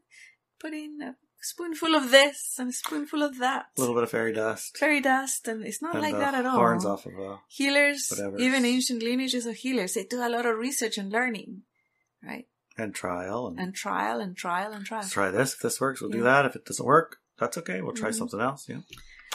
put 0.59 0.73
in 0.73 0.99
a 1.01 1.15
spoonful 1.41 1.95
of 1.95 2.11
this 2.11 2.55
and 2.59 2.69
a 2.69 2.73
spoonful 2.73 3.21
of 3.23 3.37
that. 3.39 3.67
A 3.77 3.79
little 3.81 3.95
bit 3.95 4.03
of 4.03 4.11
fairy 4.11 4.33
dust. 4.33 4.77
Fairy 4.77 5.01
dust, 5.01 5.47
and 5.47 5.65
it's 5.65 5.81
not 5.81 5.93
and 5.95 6.03
like 6.03 6.13
uh, 6.15 6.19
that 6.19 6.33
at 6.33 6.45
all. 6.45 6.55
Horns 6.57 6.85
off 6.85 7.05
of 7.05 7.13
a. 7.17 7.39
Healers, 7.47 8.07
whatever. 8.11 8.37
even 8.39 8.65
ancient 8.65 9.01
lineages 9.03 9.45
of 9.45 9.55
healers, 9.55 9.93
they 9.93 10.03
do 10.03 10.19
a 10.21 10.29
lot 10.29 10.45
of 10.45 10.57
research 10.57 10.97
and 10.97 11.11
learning, 11.11 11.61
right? 12.23 12.47
And 12.77 12.93
trial. 12.95 13.47
And, 13.47 13.59
And 13.59 13.75
trial 13.75 14.19
and 14.21 14.37
trial 14.37 14.71
and 14.73 14.85
trial. 14.85 15.01
let's 15.01 15.13
try 15.13 15.31
this. 15.31 15.53
If 15.53 15.59
this 15.59 15.81
works, 15.81 16.01
we'll 16.01 16.11
do 16.11 16.23
that. 16.23 16.45
If 16.45 16.55
it 16.55 16.65
doesn't 16.65 16.85
work, 16.85 17.17
that's 17.37 17.57
okay. 17.57 17.81
We'll 17.81 17.93
try 17.95 18.09
Mhm. 18.09 18.15
something 18.15 18.39
else. 18.39 18.67
Yeah. 18.69 18.81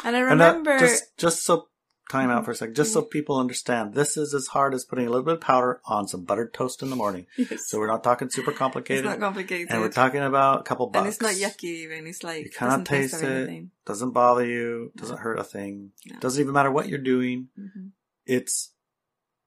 And 0.02 0.16
I 0.16 0.20
And 0.30 0.40
that- 0.40 0.48
remember, 0.56 0.78
just 0.78 1.16
just 1.18 1.42
so 1.44 1.68
time 2.10 2.28
out 2.30 2.42
Mhm. 2.42 2.44
for 2.44 2.50
a 2.50 2.54
second, 2.54 2.74
just 2.76 2.92
so 2.92 3.00
people 3.02 3.38
understand, 3.38 3.94
this 3.94 4.16
is 4.16 4.34
as 4.34 4.48
hard 4.48 4.74
as 4.74 4.84
putting 4.84 5.06
a 5.06 5.10
little 5.10 5.24
bit 5.24 5.34
of 5.34 5.40
powder 5.40 5.80
on 5.86 6.06
some 6.06 6.22
buttered 6.24 6.52
toast 6.52 6.82
in 6.82 6.90
the 6.90 6.96
morning. 6.96 7.26
Yes. 7.38 7.68
So 7.68 7.78
we're 7.78 7.86
not 7.86 8.04
talking 8.04 8.28
super 8.30 8.50
it's 8.50 8.58
complicated, 8.58 9.04
not 9.06 9.20
complicated, 9.20 9.68
and 9.70 9.80
we're 9.80 9.88
talking 9.90 10.20
about 10.22 10.60
a 10.60 10.62
couple 10.64 10.86
bucks. 10.88 10.98
and 11.00 11.08
it's 11.08 11.20
not 11.22 11.34
yucky 11.34 11.64
even. 11.84 12.06
It's 12.06 12.22
like 12.22 12.44
You 12.44 12.50
cannot 12.50 12.84
taste 12.86 13.22
it. 13.22 13.24
anything. 13.24 13.70
Doesn't 13.86 14.10
bother 14.10 14.44
you. 14.44 14.92
Doesn't 14.96 15.18
hurt 15.18 15.38
a 15.38 15.44
thing. 15.44 15.92
No. 16.06 16.18
Doesn't 16.20 16.40
even 16.40 16.52
matter 16.52 16.70
what 16.70 16.88
you're 16.88 16.98
doing. 16.98 17.48
hmm 17.56 17.88
It's 18.26 18.72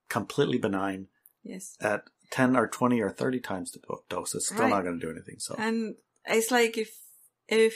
completely 0.10 0.58
benign 0.58 1.08
Yes. 1.44 1.76
at 1.82 2.06
ten 2.32 2.56
or 2.56 2.68
twenty 2.68 3.02
or 3.02 3.10
thirty 3.12 3.40
times 3.40 3.72
the 3.72 3.80
dose. 4.10 4.34
It's 4.36 4.48
still 4.48 4.60
Right. 4.62 4.70
not 4.70 4.84
going 4.84 5.00
to 5.00 5.06
do 5.06 5.12
anything. 5.12 5.40
So 5.40 5.56
And 5.58 5.96
it's 6.26 6.52
like 6.52 6.78
if 6.78 6.90
if 7.48 7.76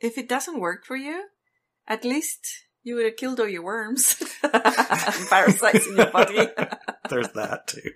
if 0.00 0.18
it 0.18 0.28
doesn't 0.28 0.60
work 0.60 0.84
for 0.84 0.96
you, 0.96 1.28
at 1.86 2.04
least 2.04 2.46
you 2.88 2.94
would 2.94 3.04
have 3.04 3.16
killed 3.16 3.38
all 3.38 3.48
your 3.48 3.62
worms, 3.62 4.16
parasites 5.30 5.86
in 5.86 5.96
your 5.96 6.10
body. 6.10 6.48
there's 7.10 7.28
that 7.32 7.66
too. 7.66 7.90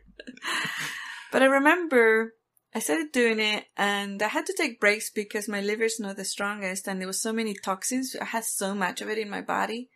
but 1.33 1.43
I 1.43 1.47
remember 1.47 2.35
I 2.75 2.79
started 2.81 3.11
doing 3.13 3.41
it, 3.41 3.65
and 3.77 4.23
I 4.23 4.29
had 4.29 4.47
to 4.47 4.55
take 4.57 4.81
breaks 4.81 5.11
because 5.11 5.49
my 5.49 5.61
liver's 5.61 5.99
not 5.99 6.17
the 6.17 6.25
strongest, 6.25 6.87
and 6.87 7.01
there 7.01 7.09
was 7.09 7.21
so 7.21 7.33
many 7.33 7.55
toxins. 7.55 8.15
I 8.21 8.27
had 8.27 8.45
so 8.45 8.75
much 8.75 9.01
of 9.01 9.09
it 9.09 9.19
in 9.19 9.31
my 9.31 9.41
body 9.41 9.89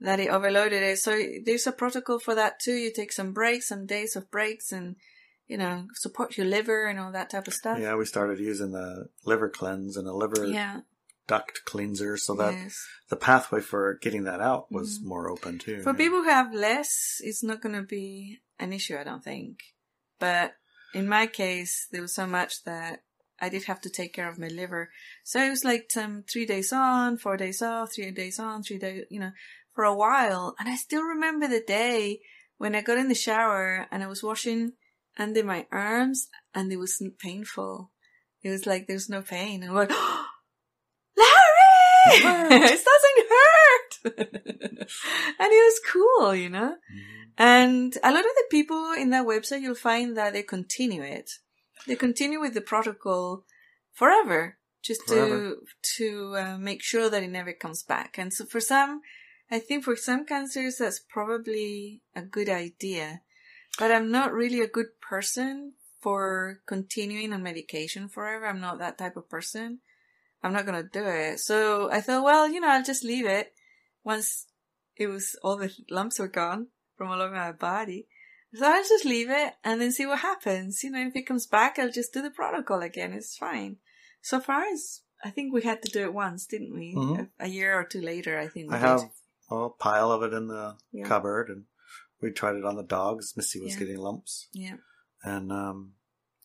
that 0.00 0.20
it 0.20 0.28
overloaded 0.28 0.82
it. 0.82 0.98
So 0.98 1.20
there's 1.44 1.66
a 1.66 1.72
protocol 1.72 2.20
for 2.20 2.34
that 2.36 2.60
too. 2.60 2.74
You 2.74 2.92
take 2.92 3.12
some 3.12 3.32
breaks, 3.32 3.68
some 3.68 3.86
days 3.86 4.14
of 4.14 4.30
breaks, 4.30 4.70
and 4.72 4.96
you 5.48 5.56
know 5.58 5.86
support 5.94 6.36
your 6.36 6.46
liver 6.46 6.86
and 6.86 6.98
all 7.00 7.12
that 7.12 7.30
type 7.30 7.48
of 7.48 7.54
stuff. 7.54 7.78
Yeah, 7.80 7.96
we 7.96 8.04
started 8.04 8.38
using 8.38 8.70
the 8.70 9.08
liver 9.24 9.48
cleanse 9.48 9.96
and 9.96 10.06
a 10.06 10.12
liver 10.12 10.46
Yeah. 10.46 10.80
Duct 11.28 11.64
cleanser 11.64 12.16
so 12.16 12.34
that 12.34 12.54
yes. 12.54 12.76
the 13.10 13.16
pathway 13.16 13.60
for 13.60 13.94
getting 14.02 14.24
that 14.24 14.40
out 14.40 14.72
was 14.72 14.98
Mhm. 14.98 15.04
more 15.04 15.30
open 15.30 15.58
too. 15.58 15.82
For 15.82 15.92
yeah. 15.92 15.96
people 15.98 16.22
who 16.24 16.28
have 16.30 16.52
less, 16.52 17.20
it's 17.20 17.42
not 17.44 17.60
going 17.60 17.76
to 17.76 17.82
be 17.82 18.40
an 18.58 18.72
issue, 18.72 18.96
I 18.96 19.04
don't 19.04 19.22
think. 19.22 19.60
But 20.18 20.56
in 20.94 21.06
my 21.06 21.26
case, 21.26 21.86
there 21.92 22.02
was 22.02 22.14
so 22.14 22.26
much 22.26 22.64
that 22.64 23.04
I 23.40 23.48
did 23.50 23.64
have 23.64 23.80
to 23.82 23.90
take 23.90 24.12
care 24.14 24.28
of 24.28 24.38
my 24.38 24.48
liver. 24.48 24.90
So 25.22 25.40
it 25.40 25.50
was 25.50 25.64
like 25.64 25.88
um, 25.96 26.24
three 26.32 26.46
days 26.46 26.72
on, 26.72 27.18
four 27.18 27.36
days 27.36 27.62
off, 27.62 27.94
three 27.94 28.10
days 28.10 28.38
on, 28.40 28.62
three 28.64 28.78
days, 28.78 29.04
you 29.10 29.20
know, 29.20 29.30
for 29.74 29.84
a 29.84 29.94
while. 29.94 30.56
And 30.58 30.68
I 30.68 30.74
still 30.76 31.02
remember 31.02 31.46
the 31.46 31.60
day 31.60 32.20
when 32.56 32.74
I 32.74 32.80
got 32.80 32.98
in 32.98 33.08
the 33.08 33.14
shower 33.14 33.86
and 33.92 34.02
I 34.02 34.08
was 34.08 34.24
washing 34.24 34.72
under 35.16 35.44
my 35.44 35.66
arms 35.70 36.28
and 36.54 36.72
it 36.72 36.78
was 36.78 37.00
painful. 37.20 37.92
It 38.42 38.50
was 38.50 38.66
like 38.66 38.86
there's 38.86 39.08
no 39.08 39.22
pain. 39.22 39.62
And 39.62 39.70
I'm 39.70 39.76
like, 39.76 39.90
Larry! 39.90 40.02
it 42.50 42.84
doesn't 42.90 43.28
hurt! 43.34 43.90
and 45.38 45.52
it 45.52 45.64
was 45.64 45.80
cool, 45.92 46.34
you 46.34 46.48
know? 46.48 46.76
Mhm. 46.76 47.02
And 47.40 47.96
a 48.02 48.10
lot 48.10 48.20
of 48.24 48.34
the 48.36 48.44
people 48.50 48.92
in 48.92 49.10
that 49.10 49.26
website, 49.26 49.60
you'll 49.60 49.76
find 49.76 50.16
that 50.16 50.32
they 50.32 50.42
continue 50.42 51.02
it. 51.02 51.30
They 51.86 51.94
continue 51.94 52.40
with 52.40 52.54
the 52.54 52.60
protocol 52.60 53.44
forever, 53.92 54.58
just 54.82 55.06
Forever. 55.06 55.54
to 55.54 55.56
to 55.96 56.36
uh, 56.36 56.58
make 56.58 56.82
sure 56.82 57.08
that 57.08 57.22
it 57.22 57.30
never 57.30 57.52
comes 57.52 57.84
back. 57.84 58.18
And 58.18 58.32
so 58.32 58.44
for 58.44 58.60
some, 58.60 59.02
I 59.50 59.60
think 59.60 59.84
for 59.84 59.94
some 59.94 60.26
cancers, 60.26 60.78
that's 60.78 60.98
probably 60.98 62.02
a 62.16 62.22
good 62.22 62.48
idea. 62.48 63.20
But 63.78 63.92
I'm 63.92 64.10
not 64.10 64.32
really 64.32 64.60
a 64.60 64.66
good 64.66 65.00
person 65.00 65.74
for 66.00 66.60
continuing 66.66 67.32
on 67.32 67.42
medication 67.44 68.08
forever. 68.08 68.46
I'm 68.46 68.60
not 68.60 68.78
that 68.80 68.98
type 68.98 69.16
of 69.16 69.28
person. 69.28 69.78
I'm 70.42 70.52
not 70.52 70.66
gonna 70.66 70.82
do 70.84 71.04
it. 71.04 71.40
So 71.40 71.90
I 71.90 72.00
thought, 72.00 72.24
well, 72.24 72.48
you 72.48 72.60
know, 72.60 72.68
I'll 72.68 72.84
just 72.84 73.04
leave 73.04 73.26
it 73.26 73.52
once 74.04 74.46
it 74.96 75.06
was 75.08 75.36
all 75.42 75.56
the 75.56 75.72
lumps 75.90 76.18
were 76.18 76.28
gone 76.28 76.68
from 76.96 77.08
all 77.08 77.20
over 77.20 77.34
my 77.34 77.52
body. 77.52 78.06
So 78.54 78.66
I'll 78.66 78.82
just 78.82 79.04
leave 79.04 79.28
it 79.30 79.54
and 79.62 79.80
then 79.80 79.92
see 79.92 80.06
what 80.06 80.20
happens. 80.20 80.82
You 80.82 80.90
know, 80.90 81.06
if 81.06 81.14
it 81.16 81.26
comes 81.26 81.46
back, 81.46 81.78
I'll 81.78 81.90
just 81.90 82.12
do 82.14 82.22
the 82.22 82.30
protocol 82.30 82.80
again. 82.80 83.12
It's 83.12 83.36
fine. 83.36 83.76
So 84.22 84.40
far 84.40 84.64
as 84.72 85.02
I 85.22 85.30
think 85.30 85.52
we 85.52 85.62
had 85.62 85.82
to 85.82 85.90
do 85.92 86.02
it 86.04 86.14
once, 86.14 86.46
didn't 86.46 86.72
we? 86.74 86.94
Mhm. 86.94 87.28
A, 87.40 87.44
a 87.44 87.48
year 87.48 87.78
or 87.78 87.84
two 87.84 88.00
later, 88.00 88.38
I 88.38 88.48
think 88.48 88.70
we 88.70 88.76
I 88.76 88.78
did. 88.78 88.86
have 88.86 89.10
a 89.50 89.68
pile 89.70 90.10
of 90.12 90.22
it 90.22 90.32
in 90.32 90.46
the 90.48 90.76
Yeah. 90.92 91.04
cupboard, 91.06 91.48
and 91.50 91.64
we 92.20 92.30
tried 92.30 92.56
it 92.56 92.64
on 92.64 92.76
the 92.76 92.82
dogs. 92.84 93.36
Missy 93.36 93.60
was 93.60 93.72
Yeah. 93.74 93.78
getting 93.80 93.98
lumps, 93.98 94.48
Yeah. 94.52 94.76
and 95.22 95.52
um, 95.52 95.94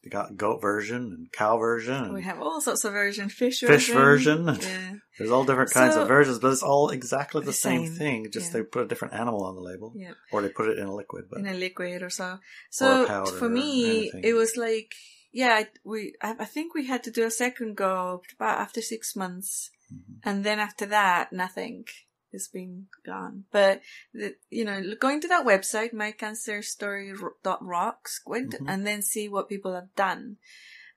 you 0.04 0.10
got 0.10 0.36
goat 0.36 0.62
version 0.62 0.98
and 0.98 1.32
cow 1.32 1.58
version. 1.58 2.14
We 2.14 2.24
have 2.24 2.42
all 2.42 2.60
sorts 2.60 2.84
of 2.84 2.92
version, 2.94 3.30
Fish, 3.30 3.62
Fish 3.62 3.90
version. 3.90 4.46
version. 4.46 4.60
Yeah. 4.62 4.94
There's 5.18 5.32
all 5.32 5.46
different 5.46 5.72
kinds 5.72 5.94
So- 5.94 6.02
of 6.02 6.08
versions, 6.08 6.40
but 6.40 6.52
it's 6.52 6.64
all 6.64 6.90
exactly 6.90 7.44
the, 7.46 7.54
same, 7.54 7.88
same, 7.88 7.96
thing. 7.96 8.32
Just 8.32 8.48
yeah. 8.48 8.60
they 8.60 8.64
put 8.64 8.84
a 8.84 8.88
different 8.88 9.14
animal 9.14 9.44
on 9.46 9.56
the 9.56 9.62
label, 9.62 9.94
Yeah. 9.96 10.14
or 10.32 10.42
they 10.42 10.50
put 10.50 10.70
it 10.70 10.78
in 10.78 10.86
a 10.88 10.94
liquid. 10.94 11.26
But 11.30 11.40
in 11.40 11.48
a 11.48 11.54
liquid 11.54 12.02
or 12.02 12.10
so. 12.10 12.40
So 12.70 13.06
powder 13.06 13.32
for 13.32 13.48
me, 13.48 14.12
it 14.24 14.34
was 14.34 14.58
like, 14.58 14.92
yeah, 15.32 15.54
I- 15.54 15.68
we, 15.86 16.14
I, 16.22 16.46
think 16.46 16.74
we 16.76 16.88
had 16.88 17.04
to 17.04 17.12
do 17.12 17.26
a 17.26 17.32
second 17.32 17.78
go 17.78 18.22
about 18.36 18.60
after 18.60 18.82
six 18.82 19.16
months. 19.16 19.70
Mhm. 19.94 20.20
And 20.24 20.44
then 20.44 20.60
after 20.60 20.86
that, 20.88 21.32
nothing 21.32 21.86
has 22.34 22.50
been 22.50 22.88
gone. 23.06 23.46
But, 23.52 23.82
the, 24.14 24.36
you 24.50 24.66
know, 24.66 24.82
going 25.00 25.22
to 25.22 25.28
that 25.30 25.46
website, 25.46 25.94
mycancerstory.rocks, 25.94 28.22
into- 28.28 28.58
Mhm. 28.58 28.66
and 28.68 28.86
then 28.86 29.02
see 29.02 29.30
what 29.30 29.48
people 29.50 29.74
have 29.74 29.96
done. 29.96 30.38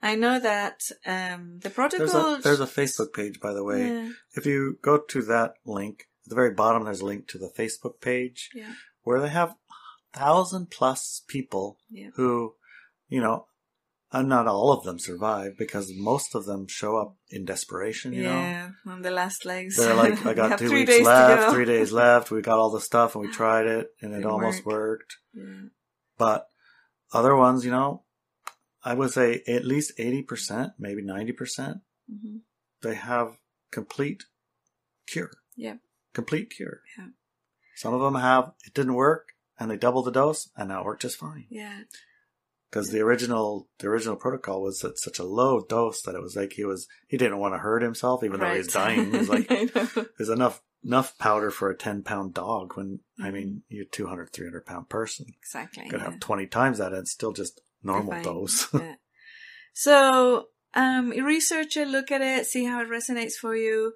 I 0.02 0.14
know 0.14 0.38
that, 0.38 0.90
um, 1.06 1.58
the 1.60 1.70
there's 1.70 1.74
protocol. 1.74 2.34
a 2.34 2.40
there's 2.40 2.60
a 2.60 2.66
Facebook 2.66 3.14
page, 3.14 3.40
by 3.40 3.52
the 3.54 3.64
way. 3.64 3.86
Yeah, 3.88 4.12
If 4.34 4.44
you 4.46 4.78
go 4.82 4.98
to 4.98 5.22
that 5.22 5.54
link 5.64 6.08
at 6.24 6.28
the 6.30 6.34
very 6.34 6.50
bottom, 6.52 6.84
there's 6.84 7.00
a 7.00 7.06
link 7.06 7.28
to 7.28 7.38
the 7.38 7.50
Facebook 7.56 8.00
page 8.00 8.50
yeah, 8.54 8.74
where 9.02 9.20
they 9.20 9.30
have 9.30 9.54
thousand 10.12 10.70
plus 10.70 11.22
people 11.26 11.78
yeah. 11.90 12.10
who, 12.14 12.54
you 13.08 13.20
know, 13.20 13.46
and 14.18 14.28
not 14.28 14.46
all 14.46 14.72
of 14.72 14.84
them 14.84 14.98
survive 14.98 15.56
because 15.58 15.92
most 15.94 16.34
of 16.34 16.44
them 16.46 16.66
show 16.68 16.96
up 16.96 17.16
in 17.30 17.44
desperation. 17.44 18.12
You 18.12 18.24
know, 18.24 18.30
yeah, 18.40 18.70
on 18.86 19.02
the 19.02 19.10
last 19.10 19.44
legs. 19.44 19.76
they're 19.76 19.94
like, 19.94 20.24
I 20.26 20.34
got 20.42 20.58
two 20.58 20.72
weeks 20.72 20.90
days 20.90 21.04
left, 21.06 21.52
three 21.54 21.64
days 21.64 21.92
left. 21.92 22.30
We 22.30 22.40
got 22.42 22.58
all 22.58 22.70
the 22.70 22.80
stuff 22.80 23.14
and 23.14 23.22
we 23.26 23.30
tried 23.40 23.66
it 23.66 23.88
and 24.00 24.12
it 24.12 24.16
Didn't 24.16 24.30
almost 24.30 24.64
work. 24.66 24.74
worked. 24.74 25.16
Yeah. 25.34 25.68
But 26.18 26.46
other 27.12 27.34
ones, 27.36 27.64
you 27.64 27.70
know, 27.70 28.04
I 28.84 28.94
would 28.94 29.10
say 29.10 29.42
at 29.48 29.64
least 29.64 29.92
eighty 29.98 30.22
percent, 30.22 30.72
maybe 30.78 31.02
ninety 31.02 31.32
percent, 31.32 31.78
Mhm. 32.10 32.40
they 32.82 32.94
have 32.94 33.38
complete 33.70 34.24
cure. 35.06 35.30
Yeah. 35.56 35.76
complete 36.14 36.50
cure. 36.50 36.80
Yeah. 36.98 37.08
Some 37.74 37.92
of 37.94 38.00
them 38.00 38.14
have 38.20 38.52
it 38.66 38.72
didn't 38.74 38.94
work, 38.94 39.28
and 39.58 39.70
they 39.70 39.76
doubled 39.76 40.06
the 40.06 40.10
dose, 40.12 40.48
and 40.56 40.68
now 40.68 40.80
it 40.80 40.84
worked 40.86 41.02
just 41.02 41.18
fine. 41.18 41.46
Yeah. 41.50 41.80
Because 42.76 42.90
the 42.90 43.00
original 43.00 43.68
the 43.78 43.88
original 43.88 44.16
protocol 44.16 44.62
was 44.62 44.84
at 44.84 44.98
such 44.98 45.18
a 45.18 45.24
low 45.24 45.64
dose 45.64 46.02
that 46.02 46.14
it 46.14 46.20
was 46.22 46.36
like 46.36 46.52
he 46.52 46.64
was 46.64 46.86
he 47.08 47.16
didn't 47.16 47.38
want 47.38 47.54
to 47.54 47.58
hurt 47.58 47.82
himself, 47.82 48.22
even 48.22 48.40
though 48.40 48.52
he 48.52 48.58
was 48.58 48.74
Right. 48.74 48.96
dying. 48.96 49.10
He 49.12 49.18
was 49.18 49.28
like, 49.36 49.48
there's 49.48 50.28
enough 50.28 50.62
enough 50.84 51.16
powder 51.18 51.50
for 51.50 51.70
a 51.70 51.76
10 51.76 52.02
pound 52.04 52.32
dog 52.32 52.76
when 52.76 53.00
i 53.20 53.28
mean 53.28 53.62
you're 53.68 53.86
200 53.86 54.30
300 54.30 54.64
pound 54.64 54.88
person 54.88 55.26
Exactly. 55.42 55.82
you 55.84 55.90
could 55.90 55.98
yeah. 55.98 56.10
have 56.10 56.20
20 56.20 56.46
times 56.46 56.78
that 56.78 56.92
and 56.92 57.00
it's 57.00 57.10
still 57.10 57.32
just 57.32 57.60
normal 57.82 58.22
dose 58.22 58.72
yeah. 58.72 58.94
So, 59.78 60.46
um, 60.72 61.10
research 61.10 61.76
it, 61.76 61.86
look 61.88 62.10
at 62.10 62.22
it, 62.22 62.46
see 62.46 62.64
how 62.64 62.80
it 62.80 62.88
resonates 62.88 63.34
for 63.34 63.54
you. 63.54 63.92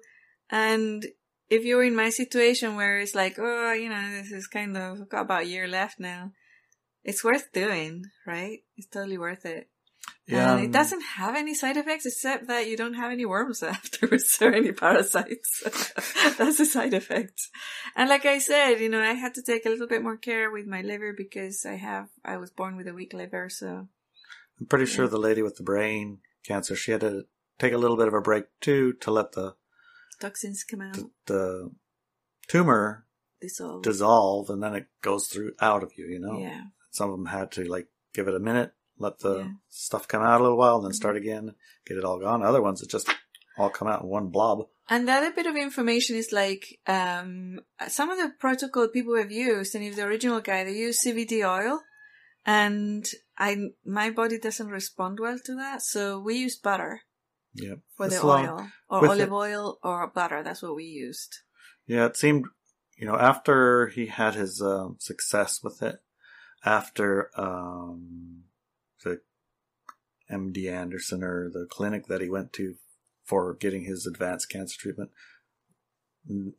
And 0.51 1.03
if 1.49 1.65
you're 1.65 1.83
in 1.83 1.95
my 1.95 2.11
situation 2.11 2.75
where 2.75 2.99
it's 2.99 3.15
like, 3.15 3.37
oh, 3.39 3.73
you 3.73 3.89
know, 3.89 4.11
this 4.11 4.31
is 4.31 4.45
kind 4.45 4.77
of 4.77 5.09
got 5.09 5.21
about 5.21 5.41
a 5.41 5.47
year 5.47 5.67
left 5.67 5.99
now, 5.99 6.33
it's 7.03 7.23
worth 7.23 7.51
doing, 7.51 8.05
right? 8.25 8.59
It's 8.77 8.87
totally 8.87 9.17
worth 9.17 9.45
it. 9.45 9.69
Uh, 10.31 10.35
yeah 10.35 10.51
and 10.53 10.61
it 10.61 10.65
um, 10.67 10.71
doesn't 10.71 11.01
have 11.01 11.35
any 11.35 11.53
side 11.53 11.77
effects 11.77 12.05
except 12.05 12.47
that 12.47 12.67
you 12.67 12.77
don't 12.77 12.93
have 12.93 13.11
any 13.11 13.25
worms 13.25 13.61
afterwards 13.77 14.37
or 14.41 14.53
any 14.53 14.71
parasites. 14.71 15.63
That's 16.37 16.59
a 16.59 16.65
side 16.65 16.93
effect. 16.93 17.39
And 17.95 18.09
like 18.09 18.25
I 18.25 18.39
said, 18.39 18.75
you 18.75 18.89
know, 18.89 19.01
I 19.01 19.13
had 19.13 19.33
to 19.35 19.41
take 19.41 19.65
a 19.65 19.69
little 19.69 19.87
bit 19.87 20.03
more 20.03 20.17
care 20.17 20.51
with 20.51 20.67
my 20.67 20.81
liver 20.81 21.13
because 21.15 21.65
I 21.65 21.75
have, 21.75 22.09
I 22.23 22.37
was 22.37 22.51
born 22.51 22.77
with 22.77 22.87
a 22.87 22.93
weak 22.93 23.13
liver, 23.13 23.49
so 23.49 23.87
i'm 24.59 24.67
pretty 24.67 24.85
sure 24.85 25.07
the 25.07 25.17
lady 25.17 25.41
with 25.41 25.55
the 25.55 25.63
brain 25.63 26.19
cancer 26.45 26.75
she 26.75 26.91
had 26.91 27.01
to 27.01 27.23
take 27.57 27.73
a 27.73 27.77
little 27.77 27.97
bit 27.97 28.07
of 28.07 28.13
a 28.13 28.21
break 28.21 28.45
too 28.59 28.93
to 28.93 29.11
let 29.11 29.31
the 29.31 29.55
toxins 30.19 30.63
come 30.63 30.81
out, 30.81 30.93
the, 30.93 31.09
the 31.25 31.71
tumor 32.47 33.05
dissolve. 33.41 33.83
dissolve 33.83 34.49
and 34.49 34.61
then 34.61 34.75
it 34.75 34.85
goes 35.01 35.27
through 35.27 35.51
out 35.59 35.83
of 35.83 35.91
you 35.97 36.05
you 36.07 36.19
know 36.19 36.39
Yeah. 36.39 36.61
Some 36.91 37.09
of 37.09 37.17
them 37.17 37.25
had 37.27 37.51
to 37.51 37.63
like 37.63 37.87
give 38.13 38.27
it 38.27 38.35
a 38.35 38.39
minute 38.39 38.71
let 38.97 39.19
the 39.19 39.39
Yeah. 39.39 39.47
stuff 39.69 40.07
come 40.07 40.21
out 40.21 40.39
a 40.39 40.43
little 40.43 40.57
while 40.57 40.75
and 40.77 40.85
then 40.85 40.93
start 40.93 41.17
again 41.17 41.55
get 41.87 41.97
it 41.97 42.03
all 42.05 42.19
gone 42.19 42.43
other 42.43 42.61
ones 42.61 42.81
it 42.83 42.89
just 42.89 43.09
all 43.57 43.69
come 43.69 43.87
out 43.87 44.01
in 44.03 44.07
one 44.09 44.27
blob 44.29 44.67
And 44.89 45.07
the 45.07 45.13
other 45.13 45.31
bit 45.31 45.45
of 45.47 45.55
information 45.55 46.15
is 46.17 46.31
like 46.31 46.63
um, 46.87 47.59
some 47.87 48.09
of 48.11 48.17
the 48.17 48.29
protocol 48.39 48.87
people 48.89 49.15
have 49.17 49.31
used, 49.31 49.73
and 49.75 49.83
if 49.85 49.95
the 49.95 50.03
original 50.03 50.41
guy 50.41 50.63
they 50.65 50.75
use 50.87 50.99
CBD 51.03 51.33
oil, 51.47 51.79
and 52.45 53.05
I 53.37 53.57
my 53.85 54.09
body 54.09 54.37
doesn't 54.39 54.67
respond 54.79 55.19
well 55.19 55.39
to 55.45 55.55
that, 55.55 55.81
so 55.81 56.19
we 56.19 56.35
used 56.35 56.61
butter 56.63 57.01
yeah 57.53 57.75
for 57.95 58.07
the 58.09 58.25
long- 58.25 58.47
oil 58.47 58.67
or 58.89 59.07
olive 59.07 59.29
it- 59.29 59.31
oil 59.31 59.79
or 59.83 60.07
butter. 60.07 60.43
That's 60.43 60.61
what 60.61 60.75
we 60.75 60.85
used. 60.85 61.31
Yeah, 61.87 62.05
it 62.05 62.15
seemed, 62.17 62.45
you 62.97 63.05
know, 63.07 63.15
after 63.17 63.87
he 63.87 64.07
had 64.07 64.35
his 64.35 64.61
um, 64.61 64.97
success 64.99 65.61
with 65.63 65.81
it, 65.81 65.97
after 66.63 67.29
um, 67.39 68.43
the 69.03 69.21
MD 70.31 70.71
Anderson 70.71 71.23
or 71.23 71.49
the 71.49 71.65
clinic 71.69 72.07
that 72.07 72.21
he 72.21 72.29
went 72.29 72.53
to 72.53 72.75
for 73.23 73.53
getting 73.53 73.83
his 73.83 74.05
advanced 74.05 74.49
cancer 74.49 74.77
treatment, 74.79 75.11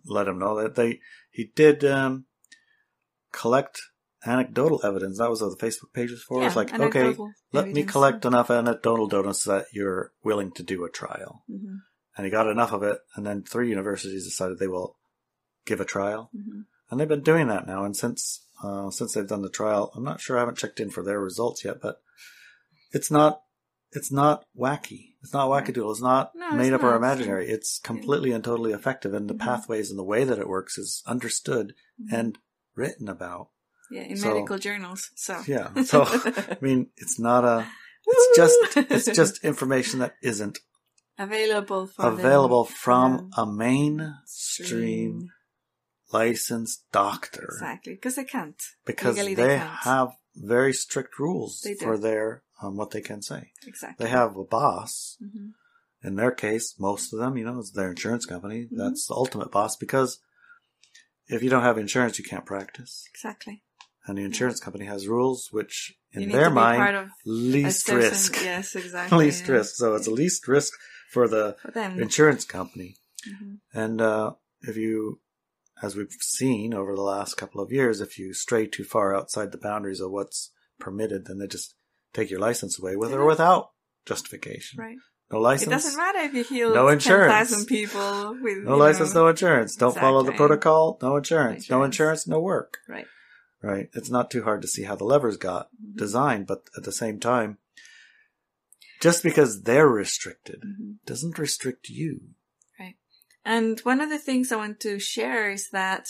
let 0.05 0.29
him 0.29 0.39
know 0.39 0.61
that 0.61 0.75
they 0.75 1.01
he 1.31 1.53
did 1.55 1.85
um, 1.85 2.27
collect 3.33 3.81
anecdotal 4.25 4.81
evidence. 4.85 5.19
That 5.19 5.31
was 5.31 5.43
what 5.43 5.59
the 5.59 5.67
Facebook 5.67 5.93
pages 5.93 6.23
for. 6.23 6.45
it's 6.47 6.57
like, 6.57 6.73
okay, 6.73 7.01
anecdotal 7.01 7.33
let 7.53 7.71
me 7.73 7.83
collect 7.85 8.25
enough 8.25 8.51
anecdotal 8.51 9.07
evidence 9.13 9.45
that 9.45 9.67
you're 9.73 10.13
willing 10.23 10.53
to 10.53 10.63
do 10.63 10.85
a 10.85 10.91
trial. 10.91 11.45
Mhm, 11.51 11.79
And 12.17 12.25
he 12.27 12.31
got 12.31 12.49
enough 12.49 12.73
of 12.73 12.83
it, 12.83 12.99
and 13.17 13.27
then 13.27 13.43
three 13.43 13.69
universities 13.69 14.25
decided 14.25 14.59
they 14.59 14.69
will 14.69 14.97
give 15.65 15.81
a 15.81 15.85
trial 15.85 16.31
mhm. 16.35 16.67
And 16.93 17.01
they've 17.01 17.09
been 17.09 17.23
doing 17.23 17.49
that 17.49 17.67
now. 17.67 17.83
And 17.85 17.97
since 17.97 18.47
uh, 18.63 18.91
since 18.91 19.15
they've 19.15 19.27
done 19.27 19.43
the 19.43 19.49
trial, 19.51 19.91
I'm 19.97 20.05
not 20.05 20.21
sure. 20.21 20.37
I 20.37 20.41
haven't 20.41 20.59
checked 20.59 20.79
in 20.79 20.91
for 20.91 21.03
their 21.03 21.19
results 21.21 21.65
yet, 21.65 21.81
but 21.83 21.97
it's 22.93 23.11
not 23.11 23.41
it's 23.91 24.13
not 24.13 24.45
wacky. 24.57 25.15
It's 25.23 25.33
not 25.33 25.49
wackadoodle. 25.49 25.91
It's 25.91 26.01
not 26.03 26.33
No, 26.35 26.47
it's 26.49 26.57
made 26.57 26.73
up 26.73 26.83
or 26.83 26.95
imaginary. 26.95 27.49
It's 27.49 27.79
completely 27.81 28.31
and 28.33 28.45
totally 28.45 28.73
effective, 28.73 29.13
and 29.15 29.29
the 29.29 29.35
Mhm. 29.35 29.41
pathways 29.41 29.91
and 29.91 29.99
the 29.99 30.05
way 30.05 30.25
that 30.25 30.39
it 30.39 30.49
works 30.49 30.79
is 30.79 31.03
understood 31.07 31.75
Mhm. 32.01 32.13
and 32.19 32.39
written 32.77 33.09
about. 33.09 33.49
yeah, 33.91 34.03
in 34.05 34.17
so- 34.17 34.29
medical 34.29 34.59
journals. 34.59 35.11
So 35.17 35.43
Yeah. 35.47 35.69
So 35.85 36.05
I 36.07 36.57
mean, 36.63 36.91
it's 36.97 37.19
not 37.19 37.45
a. 37.45 37.67
It's 38.07 38.37
just 38.37 38.77
it's 38.91 39.17
just 39.23 39.45
information 39.45 39.99
that 40.01 40.15
isn't 40.23 40.59
available 41.19 41.87
for 41.89 42.03
them. 42.03 42.19
available 42.19 42.65
from 42.65 43.13
um, 43.15 43.31
a 43.37 43.47
mainstream 43.47 45.29
licensed 46.13 46.85
doctor. 46.93 47.49
Exactly, 47.55 47.95
because 47.95 48.17
they 48.17 48.25
can't. 48.25 48.61
because 48.85 49.17
Legally 49.17 49.35
they, 49.35 49.47
they 49.49 49.57
can't. 49.59 49.71
have 49.85 50.09
very 50.37 50.73
strict 50.73 51.19
rules 51.19 51.67
for 51.81 51.99
their 51.99 52.43
um, 52.63 52.77
what 52.77 52.91
they 52.91 53.01
can 53.01 53.23
say. 53.23 53.51
Exactly. 53.67 54.05
They 54.05 54.11
have 54.11 54.37
a 54.37 54.45
boss. 54.45 55.17
hmm 55.21 55.49
In 56.05 56.17
their 56.17 56.31
case, 56.33 56.75
most 56.79 57.13
of 57.13 57.19
them, 57.21 57.37
you 57.37 57.45
know, 57.45 57.59
it's 57.59 57.71
their 57.73 57.91
insurance 57.91 58.27
company. 58.27 58.65
Mhm. 58.65 58.77
That's 58.79 59.07
the 59.07 59.15
ultimate 59.15 59.51
boss 59.51 59.77
because 59.77 60.19
if 61.29 61.43
you 61.43 61.51
don't 61.51 61.63
have 61.63 61.79
insurance, 61.79 62.19
you 62.19 62.25
can't 62.25 62.45
practice. 62.47 63.05
Exactly. 63.15 63.63
And 64.07 64.19
the 64.19 64.25
insurance 64.25 64.59
company 64.59 64.87
has 64.87 65.07
rules 65.07 65.49
which, 65.53 65.95
in 66.13 66.29
their 66.31 66.49
to 66.49 66.51
be 66.51 66.57
part 66.57 66.95
mind, 66.95 67.11
least 67.25 67.87
certain- 67.87 68.11
risk. 68.11 68.35
Yes, 68.43 68.75
exactly. 68.75 69.19
least 69.25 69.47
yeah. 69.47 69.53
risk. 69.55 69.77
So 69.77 69.95
it's 69.95 70.09
a 70.09 70.11
least 70.11 70.49
risk 70.49 70.73
for 71.13 71.29
the 71.29 71.57
for 71.63 71.71
insurance 71.81 72.45
company. 72.45 72.97
Mhm. 73.29 73.59
And 73.73 74.01
uh, 74.01 74.33
if 74.63 74.77
you, 74.77 75.21
as 75.83 75.97
we've 75.97 76.13
seen 76.21 76.73
over 76.73 76.95
the 76.95 77.03
last 77.03 77.37
couple 77.37 77.61
of 77.61 77.73
years, 77.73 78.01
if 78.01 78.19
you 78.19 78.33
stray 78.33 78.67
too 78.67 78.85
far 78.85 79.15
outside 79.15 79.51
the 79.53 79.59
boundaries 79.59 80.01
of 80.01 80.11
what's 80.11 80.53
permitted, 80.79 81.27
then 81.27 81.39
they 81.39 81.47
just 81.47 81.75
take 82.15 82.31
your 82.31 82.41
license 82.41 82.79
away 82.79 82.97
with 82.97 83.13
or 83.13 83.25
without 83.25 83.71
justification. 84.07 84.79
Right. 84.81 84.97
No 85.31 85.41
license. 85.41 85.69
It 85.69 85.71
doesn't 85.71 85.97
matter 85.97 86.19
if 86.21 86.35
you 86.35 86.45
heal 86.45 86.75
No 86.75 86.89
insurance. 86.89 87.33
10,000 87.33 87.67
people 87.67 88.37
with 88.41 88.59
no 88.65 88.77
license, 88.77 89.15
know, 89.15 89.23
no 89.25 89.29
insurance. 89.29 89.75
Don't 89.77 89.97
follow 89.97 90.23
the 90.23 90.33
protocol, 90.33 90.99
no 91.03 91.17
insurance. 91.17 91.71
No 91.71 91.83
Insurance. 91.83 91.95
insurance, 91.95 92.27
no 92.29 92.41
work. 92.41 92.79
Right. 92.89 93.07
Right. 93.63 93.89
It's 93.95 94.11
not 94.11 94.31
too 94.31 94.43
hard 94.43 94.61
to 94.63 94.69
see 94.69 94.83
how 94.83 94.95
the 94.97 95.05
levers 95.05 95.37
got 95.39 95.69
Mhm. 95.73 95.97
designed, 95.97 96.47
but 96.47 96.69
at 96.77 96.83
the 96.85 96.93
same 96.93 97.19
time, 97.19 97.59
just 99.01 99.23
because 99.23 99.63
they're 99.63 99.89
restricted 99.89 100.63
Mhm. 100.63 100.97
doesn't 101.07 101.39
restrict 101.39 101.89
you. 101.89 102.35
And 103.45 103.81
one 103.81 104.01
of 104.01 104.11
the 104.11 104.19
things 104.19 104.53
I 104.53 104.57
want 104.57 104.81
to 104.81 104.99
share 104.99 105.51
is 105.51 105.71
that 105.71 106.09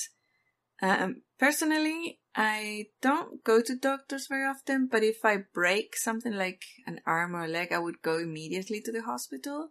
um, 0.82 1.22
personally, 1.38 2.18
I 2.34 2.86
don't 3.00 3.44
go 3.44 3.60
to 3.60 3.76
doctors 3.76 4.26
very 4.26 4.44
often, 4.44 4.88
but 4.90 5.02
if 5.02 5.24
I 5.24 5.44
break 5.52 5.96
something 5.96 6.32
like 6.32 6.62
an 6.86 7.00
arm 7.06 7.36
or 7.36 7.44
a 7.44 7.48
leg, 7.48 7.72
I 7.72 7.78
would 7.78 8.02
go 8.02 8.18
immediately 8.18 8.80
to 8.82 8.92
the 8.92 9.02
hospital. 9.02 9.70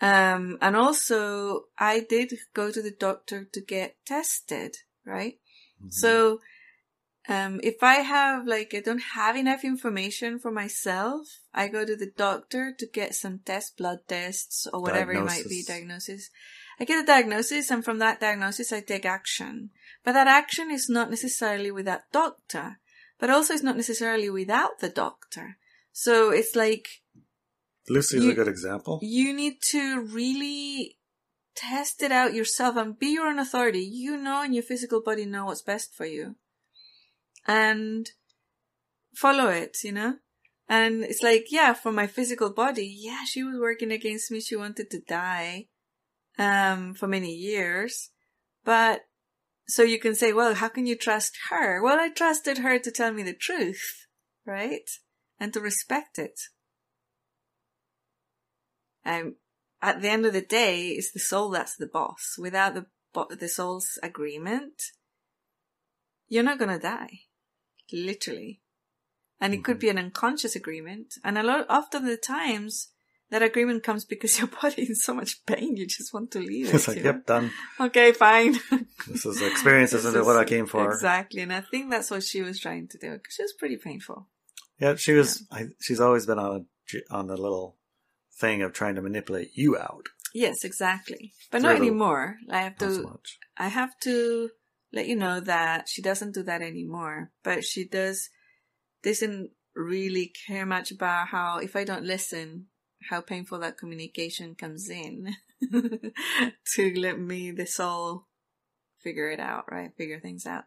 Um, 0.00 0.56
and 0.60 0.76
also, 0.76 1.64
I 1.78 2.00
did 2.00 2.32
go 2.54 2.70
to 2.70 2.80
the 2.80 2.90
doctor 2.92 3.44
to 3.52 3.60
get 3.60 3.96
tested, 4.06 4.76
right? 5.04 5.38
Mhm. 5.82 5.92
So, 5.92 6.40
um, 7.28 7.60
if 7.62 7.82
I 7.82 7.96
have 7.96 8.46
like 8.46 8.74
I 8.74 8.80
don't 8.80 9.02
have 9.14 9.36
enough 9.36 9.64
information 9.64 10.38
for 10.38 10.50
myself, 10.50 11.26
I 11.52 11.68
go 11.68 11.84
to 11.84 11.96
the 11.96 12.10
doctor 12.16 12.72
to 12.78 12.86
get 12.86 13.14
some 13.14 13.40
test, 13.40 13.76
blood 13.76 14.00
tests 14.08 14.66
or 14.72 14.80
whatever 14.80 15.12
it 15.12 15.24
might 15.24 15.48
be, 15.48 15.62
Diagnosis. 15.62 16.30
I 16.80 16.84
get 16.84 17.02
a 17.02 17.06
diagnosis, 17.06 17.70
and 17.70 17.84
from 17.84 17.98
that 17.98 18.20
diagnosis, 18.20 18.72
I 18.72 18.80
take 18.80 19.04
action. 19.04 19.70
But 20.02 20.12
that 20.12 20.26
action 20.26 20.70
is 20.70 20.88
not 20.88 21.10
necessarily 21.10 21.70
with 21.70 21.84
that 21.84 22.04
doctor, 22.10 22.78
but 23.18 23.28
also 23.28 23.52
it's 23.52 23.62
not 23.62 23.76
necessarily 23.76 24.30
without 24.30 24.78
the 24.80 24.88
doctor. 24.88 25.58
So 25.92 26.30
it's 26.30 26.56
like 26.56 26.88
Lucy's 27.88 28.24
you- 28.24 28.30
a 28.30 28.34
good 28.34 28.48
example. 28.48 28.98
you 29.02 29.34
need 29.34 29.60
to 29.70 30.00
really 30.00 30.96
test 31.54 32.02
it 32.02 32.12
out 32.12 32.32
yourself 32.32 32.76
and 32.76 32.98
be 32.98 33.08
your 33.08 33.26
own 33.26 33.38
authority. 33.38 33.80
You 33.82 34.16
know, 34.16 34.42
and 34.42 34.54
your 34.54 34.62
physical 34.62 35.02
body 35.02 35.26
know 35.26 35.46
what's 35.46 35.62
best 35.62 35.94
for 35.94 36.06
you, 36.06 36.36
and 37.46 38.10
follow 39.14 39.48
it. 39.48 39.76
You 39.84 39.92
know, 39.92 40.14
and 40.66 41.02
it's 41.04 41.22
like, 41.22 41.46
yeah, 41.50 41.74
for 41.74 41.92
my 41.92 42.06
physical 42.06 42.50
body, 42.50 42.86
yeah, 42.86 43.24
she 43.26 43.42
was 43.42 43.58
working 43.58 43.92
against 43.92 44.30
me. 44.30 44.40
She 44.40 44.56
wanted 44.56 44.90
to 44.92 45.00
die, 45.00 45.66
um, 46.40 46.94
for 46.94 47.06
many 47.06 47.32
years, 47.32 48.10
but. 48.64 49.02
So 49.68 49.84
you 49.84 50.00
can 50.00 50.16
say, 50.16 50.32
well, 50.32 50.54
how 50.54 50.68
can 50.68 50.86
you 50.86 50.96
trust 50.96 51.38
her? 51.48 51.80
Well, 51.80 52.00
I 52.00 52.08
trusted 52.08 52.58
her 52.58 52.80
to 52.80 52.90
tell 52.90 53.12
me 53.12 53.22
the 53.22 53.32
truth, 53.32 54.08
right? 54.44 54.90
And 55.38 55.52
to 55.52 55.60
respect 55.60 56.18
it. 56.18 56.40
Um, 59.04 59.36
at 59.80 60.02
the 60.02 60.08
end 60.08 60.26
of 60.26 60.32
the 60.32 60.40
day, 60.42 60.88
it's 60.88 61.12
the 61.12 61.20
soul 61.20 61.50
that's 61.50 61.76
the 61.76 61.86
boss. 61.86 62.34
Without 62.36 62.74
the 62.74 62.86
bo- 63.14 63.28
the 63.30 63.48
soul's 63.48 63.96
agreement, 64.02 64.82
you're 66.26 66.42
not 66.42 66.58
gonna 66.58 66.80
die, 66.80 67.20
literally. 67.92 68.60
And 69.40 69.54
it 69.54 69.64
could 69.64 69.76
Mhm. 69.76 69.80
be 69.80 69.88
an 69.90 69.98
unconscious 69.98 70.56
agreement. 70.56 71.14
And 71.22 71.38
a 71.38 71.44
lot, 71.44 71.66
often 71.68 72.06
the 72.06 72.16
times, 72.16 72.88
that 73.30 73.42
agreement 73.42 73.82
comes 73.82 74.04
because 74.04 74.38
your 74.40 74.48
body 74.48 74.82
is 74.82 74.88
in 74.90 74.94
so 74.96 75.14
much 75.14 75.44
pain, 75.46 75.76
you 75.76 75.86
just 75.86 76.12
want 76.12 76.30
to 76.32 76.38
leave 76.40 76.68
it. 76.68 76.74
It's 76.74 76.88
like, 76.88 76.98
you 76.98 77.02
know? 77.04 77.10
yep, 77.10 77.26
done. 77.26 77.50
Okay, 77.80 78.12
fine. 78.12 78.56
This 79.08 79.24
is 79.24 79.38
the 79.40 79.46
experience, 79.46 79.92
This 79.92 80.00
isn't 80.00 80.14
it? 80.16 80.20
is- 80.20 80.26
What 80.26 80.36
I 80.36 80.44
came 80.44 80.66
for. 80.66 80.90
Exactly. 80.92 81.40
And 81.40 81.52
I 81.52 81.62
think 81.62 81.90
that's 81.90 82.10
what 82.10 82.22
she 82.22 82.42
was 82.42 82.60
trying 82.60 82.86
to 82.88 82.98
do 82.98 83.12
because 83.12 83.36
it 83.38 83.42
was 83.44 83.54
pretty 83.58 83.76
painful. 83.78 84.28
Yeah, 84.78 84.94
she 84.96 85.12
was. 85.14 85.46
I, 85.50 85.68
she's 85.80 86.00
always 86.00 86.26
been 86.26 86.38
on 86.38 86.66
a 86.92 87.14
on 87.14 87.26
the 87.28 87.36
little 87.36 87.76
thing 88.40 88.62
of 88.62 88.72
trying 88.72 88.94
to 88.96 89.02
manipulate 89.02 89.50
you 89.54 89.76
out. 89.76 90.06
Yes, 90.34 90.64
exactly. 90.64 91.32
But 91.50 91.62
not 91.62 91.76
anymore. 91.76 92.36
I 92.50 92.62
have 92.62 92.76
to, 92.78 93.02
much. 93.02 93.38
I 93.58 93.68
have 93.68 93.98
to 94.04 94.50
let 94.92 95.06
you 95.06 95.16
know 95.16 95.40
that 95.40 95.88
she 95.88 96.00
doesn't 96.02 96.34
do 96.34 96.42
that 96.44 96.62
anymore, 96.62 97.30
but 97.44 97.64
she 97.64 97.84
does, 97.86 98.28
doesn't 99.02 99.50
really 99.74 100.32
care 100.46 100.64
much 100.66 100.90
about 100.90 101.28
how, 101.28 101.58
if 101.58 101.76
I 101.76 101.84
don't 101.84 102.04
listen, 102.04 102.66
how 103.08 103.20
painful 103.20 103.58
that 103.60 103.78
communication 103.78 104.54
comes 104.54 104.88
in 104.88 105.34
to 106.74 106.94
let 106.94 107.18
me, 107.18 107.50
the 107.50 107.66
soul, 107.66 108.26
figure 109.02 109.30
it 109.30 109.40
out, 109.40 109.70
right? 109.70 109.90
Figure 109.96 110.20
things 110.20 110.46
out. 110.46 110.64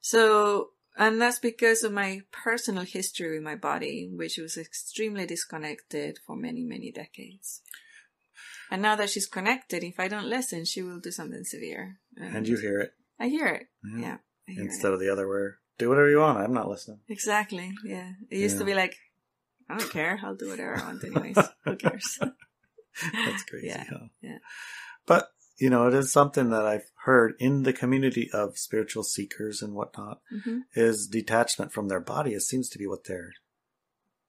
So, 0.00 0.70
and 0.98 1.20
that's 1.20 1.38
because 1.38 1.82
of 1.82 1.92
my 1.92 2.20
personal 2.30 2.84
history 2.84 3.34
with 3.34 3.42
my 3.42 3.56
body, 3.56 4.10
which 4.12 4.36
was 4.36 4.56
extremely 4.56 5.26
disconnected 5.26 6.18
for 6.26 6.36
many, 6.36 6.62
many 6.62 6.92
decades. 6.92 7.62
And 8.70 8.82
now 8.82 8.96
that 8.96 9.10
she's 9.10 9.26
connected, 9.26 9.82
if 9.84 9.98
I 9.98 10.08
don't 10.08 10.28
listen, 10.28 10.64
she 10.64 10.82
will 10.82 11.00
do 11.00 11.10
something 11.10 11.44
severe. 11.44 11.98
And 12.16 12.46
you 12.46 12.56
hear 12.56 12.80
it 12.80 12.92
I 13.22 13.28
hear 13.28 13.46
it. 13.46 13.66
Mm-hmm. 13.86 14.02
Yeah. 14.02 14.16
Yeah. 14.48 14.54
Hear 14.54 14.64
instead 14.64 14.90
it. 14.90 14.94
of 14.94 15.00
the 15.00 15.10
other 15.10 15.28
way, 15.28 15.50
do 15.78 15.88
whatever 15.88 16.10
you 16.10 16.18
want. 16.18 16.38
I'm 16.38 16.52
not 16.52 16.68
listening. 16.68 17.00
Exactly. 17.08 17.72
Yeah. 17.84 18.10
It 18.30 18.38
used 18.38 18.58
to 18.58 18.64
be 18.64 18.74
like, 18.74 18.96
I 19.68 19.78
don't 19.78 19.90
care. 19.90 20.18
I'll 20.22 20.34
do 20.34 20.48
whatever 20.48 20.76
I 20.76 20.84
want 20.84 21.04
anyways. 21.04 21.38
Who 21.64 21.76
cares? 21.76 22.18
That's 23.24 23.42
crazy. 23.44 23.68
Yeah, 23.68 23.84
huh? 23.88 24.06
yeah. 24.20 24.38
But 25.06 25.28
you 25.58 25.70
know, 25.70 25.86
it 25.86 25.94
is 25.94 26.12
something 26.12 26.50
that 26.50 26.66
I've 26.66 26.90
heard 27.04 27.34
in 27.38 27.62
the 27.62 27.72
community 27.72 28.30
of 28.32 28.58
spiritual 28.58 29.04
seekers 29.04 29.62
and 29.62 29.74
whatnot 29.74 30.20
hmm 30.30 30.60
is 30.74 31.06
detachment 31.06 31.72
from 31.72 31.88
their 31.88 32.00
body. 32.00 32.32
It 32.32 32.40
seems 32.40 32.68
to 32.70 32.78
be 32.78 32.86
what 32.86 33.04
they're, 33.04 33.32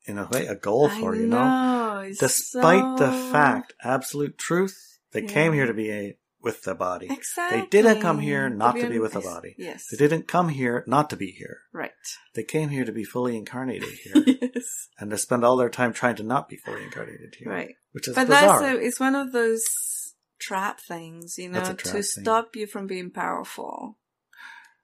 in 0.05 0.17
a 0.17 0.27
way, 0.29 0.45
a 0.45 0.55
goal 0.55 0.89
for. 0.89 1.15
I 1.15 1.19
you 1.19 1.27
know, 1.27 1.47
know. 1.47 2.11
despite 2.19 2.97
the 2.97 3.11
fact, 3.11 3.73
absolute 3.81 4.37
truth, 4.37 4.99
they 5.13 5.21
came 5.21 5.53
here 5.53 5.65
to 5.65 5.73
be 5.73 5.89
a, 5.89 6.17
with 6.43 6.63
the 6.63 6.75
body. 6.75 7.07
Exactly. 7.09 7.65
didn't 7.71 8.01
come 8.01 8.19
here 8.19 8.49
not 8.49 8.75
to 8.75 8.89
be 8.89 8.99
with 8.99 9.13
the 9.13 9.21
body. 9.21 9.55
Yes. 9.57 9.85
They 9.89 9.97
didn't 9.97 10.27
come 10.27 10.49
here 10.49 10.83
not 10.87 11.09
to 11.11 11.15
be 11.15 11.31
here. 11.31 11.59
Right. 11.73 11.91
They 12.35 12.43
came 12.43 12.69
here 12.69 12.83
to 12.85 12.91
be 12.91 13.05
fully 13.05 13.37
incarnated 13.37 13.89
here, 14.03 14.23
yes. 14.25 14.89
and 14.99 15.09
to 15.11 15.17
spend 15.17 15.45
all 15.45 15.55
their 15.57 15.69
time 15.69 15.93
trying 15.93 16.17
to 16.17 16.23
not 16.23 16.49
be 16.49 16.57
fully 16.57 16.83
incarnated 16.83 17.35
here, 17.39 17.49
Right. 17.49 17.75
which 17.93 18.07
is 18.09 18.15
But 18.15 18.27
bizarre. 18.27 18.59
that's 18.61 18.77
a, 18.77 18.85
it's 18.85 18.99
one 18.99 19.15
of 19.15 19.31
those 19.31 19.63
trap 20.39 20.79
things, 20.81 21.37
you 21.37 21.47
know, 21.49 21.63
to 21.63 21.73
thing. 21.75 22.03
stop 22.03 22.55
you 22.55 22.67
from 22.67 22.87
being 22.87 23.09
powerful. 23.09 23.97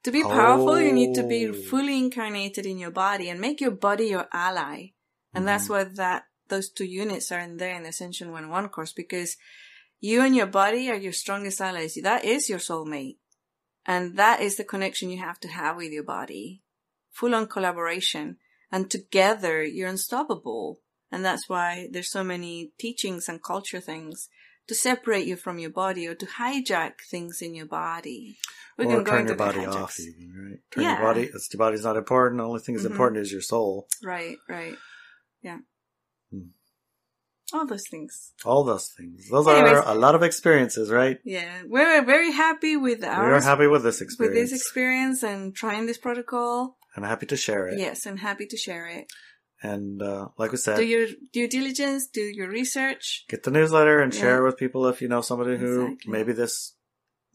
To 0.05 0.11
be 0.11 0.23
powerful, 0.23 0.79
you 0.79 0.93
need 0.93 1.13
to 1.15 1.23
be 1.23 1.49
Oh. 1.49 1.53
fully 1.53 1.97
incarnated 1.97 2.65
in 2.65 2.77
your 2.77 2.91
body 2.91 3.29
and 3.29 3.41
make 3.41 3.59
your 3.59 3.71
body 3.71 4.05
your 4.07 4.27
ally. 4.31 4.91
And 5.33 5.45
that's 5.45 5.65
Mhm. 5.65 5.69
what 5.71 5.95
that 5.97 6.23
those 6.47 6.69
two 6.71 6.85
units 6.85 7.31
are 7.33 7.39
in 7.39 7.57
there 7.57 7.75
in 7.75 7.85
Ascension 7.85 8.31
1-1 8.31 8.69
course 8.69 8.93
because 8.93 9.35
you 9.99 10.21
and 10.21 10.35
your 10.35 10.47
body 10.47 10.89
are 10.89 10.95
your 10.95 11.11
strongest 11.13 11.61
allies. 11.61 11.97
That 12.01 12.25
is 12.25 12.49
your 12.49 12.59
soulmate. 12.59 13.17
And 13.85 14.17
that 14.17 14.41
is 14.41 14.55
the 14.57 14.63
connection 14.63 15.09
you 15.09 15.19
have 15.19 15.39
to 15.41 15.47
have 15.47 15.77
with 15.77 15.91
your 15.91 16.03
body. 16.03 16.61
Full 17.11 17.33
on 17.35 17.47
collaboration. 17.47 18.37
And 18.71 18.89
together 18.89 19.63
you're 19.63 19.89
unstoppable. 19.89 20.79
And 21.11 21.25
that's 21.25 21.49
why 21.49 21.87
there's 21.91 22.11
so 22.11 22.23
many 22.23 22.71
teachings 22.77 23.27
and 23.27 23.41
culture 23.41 23.79
things 23.79 24.29
to 24.67 24.75
separate 24.75 25.25
you 25.25 25.35
from 25.35 25.57
your 25.57 25.71
body 25.71 26.07
or 26.07 26.13
to 26.13 26.25
hijack 26.27 27.01
things 27.09 27.41
in 27.41 27.55
your 27.55 27.65
body. 27.65 28.37
We 28.77 28.85
or 28.85 28.89
can 28.91 29.03
go 29.03 29.11
turn 29.11 29.25
your 29.25 29.35
the 29.35 29.35
body 29.35 29.59
hijacks. 29.61 29.75
off, 29.75 29.99
even 29.99 30.33
right? 30.37 30.59
Turn 30.71 30.83
Yeah. 30.83 30.89
your 30.99 31.07
body. 31.13 31.29
It's, 31.33 31.51
your 31.51 31.57
body's 31.57 31.83
not 31.83 31.97
important. 31.97 32.37
The 32.39 32.45
only 32.45 32.59
thing 32.59 32.75
that's 32.75 32.87
Mhm. 32.87 32.91
important 32.91 33.21
is 33.23 33.31
your 33.31 33.41
soul. 33.41 33.87
Right, 34.03 34.37
right. 34.47 34.75
Yeah. 35.41 35.57
Hmm. 36.29 36.49
All 37.53 37.65
those 37.65 37.87
things. 37.89 38.33
All 38.45 38.63
those 38.63 38.89
things. 38.97 39.27
Those 39.29 39.47
Anyways. 39.47 39.77
are 39.77 39.87
a 39.87 39.95
lot 39.95 40.15
of 40.15 40.23
experiences, 40.23 40.89
right? 40.91 41.17
Yeah. 41.23 41.63
We're 41.65 42.03
very 42.05 42.31
happy 42.31 42.77
with 42.77 43.03
our. 43.03 43.27
We 43.27 43.33
are 43.33 43.41
happy 43.41 43.67
with 43.67 43.83
this 43.83 44.01
experience. 44.01 44.35
with 44.35 44.49
this 44.51 44.59
experience 44.61 45.23
and 45.23 45.55
trying 45.55 45.85
this 45.87 45.97
protocol. 45.97 46.77
and 46.95 47.05
happy 47.05 47.25
to 47.27 47.37
share 47.37 47.67
it. 47.67 47.79
Yes, 47.79 48.05
and 48.05 48.19
happy 48.19 48.45
to 48.47 48.57
share 48.57 48.87
it. 48.87 49.05
And 49.61 50.01
uh, 50.01 50.29
like 50.37 50.51
we 50.51 50.57
said, 50.57 50.77
Do 50.77 50.85
your 50.85 51.07
due 51.33 51.47
diligence, 51.47 52.07
do 52.07 52.21
your 52.21 52.49
research. 52.49 53.25
get 53.29 53.43
the 53.43 53.51
newsletter 53.51 53.99
and 53.99 54.13
Yeah. 54.13 54.19
share 54.21 54.37
it 54.39 54.45
with 54.45 54.57
people 54.57 54.87
if 54.87 55.01
you 55.01 55.07
know 55.07 55.21
somebody 55.21 55.57
who 55.57 55.85
Exactly. 55.87 56.11
maybe 56.11 56.33
this 56.33 56.75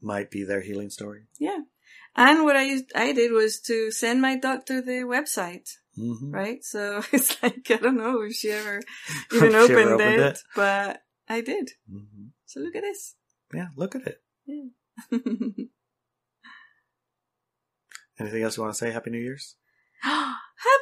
might 0.00 0.30
be 0.30 0.42
their 0.44 0.60
healing 0.60 0.90
story. 0.90 1.22
Yeah. 1.38 1.60
And 2.16 2.44
what 2.44 2.56
I 2.56 2.62
used, 2.64 2.92
I 2.94 3.12
did 3.12 3.32
was 3.32 3.60
to 3.62 3.90
send 3.90 4.22
my 4.22 4.36
doctor 4.36 4.80
the 4.80 5.02
website, 5.04 5.68
hmm 5.96 6.30
right? 6.32 6.64
So 6.64 7.02
it's 7.12 7.42
like, 7.42 7.68
I 7.70 7.76
don't 7.76 7.96
know 7.96 8.22
if 8.22 8.34
she 8.34 8.50
ever 8.50 8.80
She 9.30 9.36
even 9.36 9.54
ever 9.54 9.64
opened, 9.64 9.88
opened 9.94 10.14
it, 10.14 10.20
it. 10.20 10.42
but 10.54 11.02
I 11.28 11.40
did. 11.40 11.70
hmm 11.90 12.28
So 12.46 12.60
look 12.60 12.76
at 12.76 12.82
this. 12.82 13.14
Yeah, 13.52 13.68
look 13.76 13.94
at 13.94 14.06
it. 14.06 14.22
Yeah. 14.46 14.70
Anything 18.18 18.42
else 18.44 18.56
you 18.56 18.62
want 18.62 18.74
to 18.74 18.78
say? 18.78 18.92
Happy 18.92 19.10
New 19.10 19.18
Year's. 19.18 19.56
Happy 20.02 20.34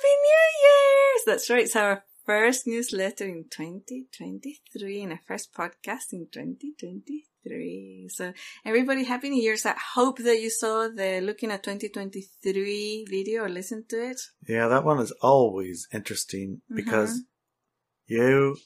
New 0.05 0.51
Year's! 0.62 1.23
That's 1.27 1.49
right. 1.49 1.64
It's 1.64 1.77
our 1.77 2.05
first 2.24 2.66
newsletter 2.66 3.26
in 3.26 3.44
2023 3.50 5.02
and 5.02 5.12
a 5.12 5.18
first 5.26 5.52
podcast 5.52 6.12
in 6.12 6.28
2023. 6.32 8.08
So 8.11 8.32
everybody, 8.64 9.04
Happy 9.04 9.30
New 9.30 9.42
Year's. 9.42 9.66
I 9.66 9.74
hope 9.94 10.18
that 10.18 10.40
you 10.40 10.50
saw 10.50 10.88
the 10.88 11.20
looking 11.20 11.50
at 11.50 11.62
2023 11.64 13.06
video 13.11 13.44
or 13.44 13.48
listened 13.48 13.88
to 13.90 14.11
it. 14.11 14.20
Yeah, 14.48 14.68
that 14.68 14.85
one 14.85 15.00
is 15.00 15.12
always 15.20 15.88
interesting 15.92 16.62
because 16.72 17.11
Mm-hmm. 17.11 18.14
you, 18.14 18.56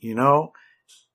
you 0.00 0.14
know, 0.14 0.52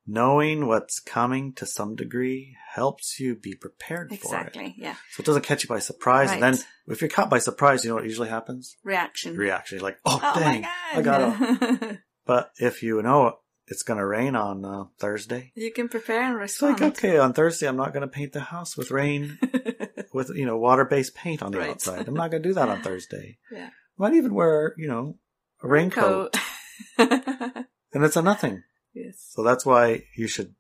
knowing 0.06 0.68
what's 0.68 1.00
coming 1.00 1.54
to 1.54 1.66
some 1.66 1.96
degree 1.96 2.56
helps 2.78 3.20
you 3.20 3.36
be 3.36 3.54
prepared 3.56 4.10
for 4.10 4.14
it. 4.14 4.24
Exactly. 4.24 4.76
Yeah. 4.78 4.96
So 5.12 5.22
it 5.22 5.26
doesn't 5.26 5.44
catch 5.44 5.64
you 5.64 5.68
by 5.68 5.80
surprise. 5.80 6.30
Right. 6.30 6.42
And 6.42 6.44
then 6.56 6.64
if 6.88 7.02
you're 7.02 7.10
caught 7.10 7.30
by 7.30 7.40
surprise, 7.40 7.84
you 7.84 7.90
know 7.90 7.96
what 7.96 8.06
usually 8.06 8.30
happens? 8.30 8.76
Reaction. 8.84 9.36
Reaction. 9.36 9.78
You're 9.80 9.84
like, 9.90 10.00
oh, 10.06 10.20
Oh 10.24 10.40
dang, 10.40 10.66
I 10.94 11.02
got 11.02 11.20
it. 11.42 12.00
But 12.26 12.52
if 12.60 12.84
you 12.84 13.02
know 13.02 13.40
it's 13.68 13.84
going 13.84 14.00
to 14.00 14.06
rain 14.06 14.36
on 14.36 14.64
uh, 14.66 14.84
Thursday, 15.00 15.52
you 15.56 15.72
can 15.72 15.88
prepare 15.90 16.22
and 16.24 16.42
it's 16.44 16.62
like, 16.62 16.82
okay, 16.82 17.18
on 17.18 17.32
Thursday, 17.34 17.68
I'm 17.68 17.78
not 17.78 17.94
going 17.94 18.02
to 18.08 18.08
paint 18.20 18.34
the 18.34 18.42
house 18.42 18.76
with 18.78 18.92
rain, 18.92 19.40
with, 20.14 20.30
you 20.36 20.46
know, 20.46 20.58
water-based 20.58 21.16
paint 21.16 21.42
on 21.42 21.52
the 21.54 21.60
Right. 21.60 21.70
outside. 21.72 22.08
I'm 22.08 22.14
not 22.14 22.32
going 22.32 22.44
to 22.44 22.50
do 22.50 22.54
that 22.56 22.68
on 22.70 22.82
Thursday. 22.82 23.38
Yeah. 23.52 23.70
Might 23.98 24.14
even 24.14 24.34
wear, 24.34 24.74
you 24.78 24.88
know, 24.90 25.18
a 25.64 25.68
raincoat. 25.68 26.34
Coat. 26.34 27.08
And 27.94 28.04
it's 28.04 28.18
a 28.18 28.22
nothing. 28.22 28.64
yes. 28.94 29.16
So 29.34 29.42
that's 29.44 29.66
why 29.66 30.04
you 30.16 30.28
should 30.28 30.54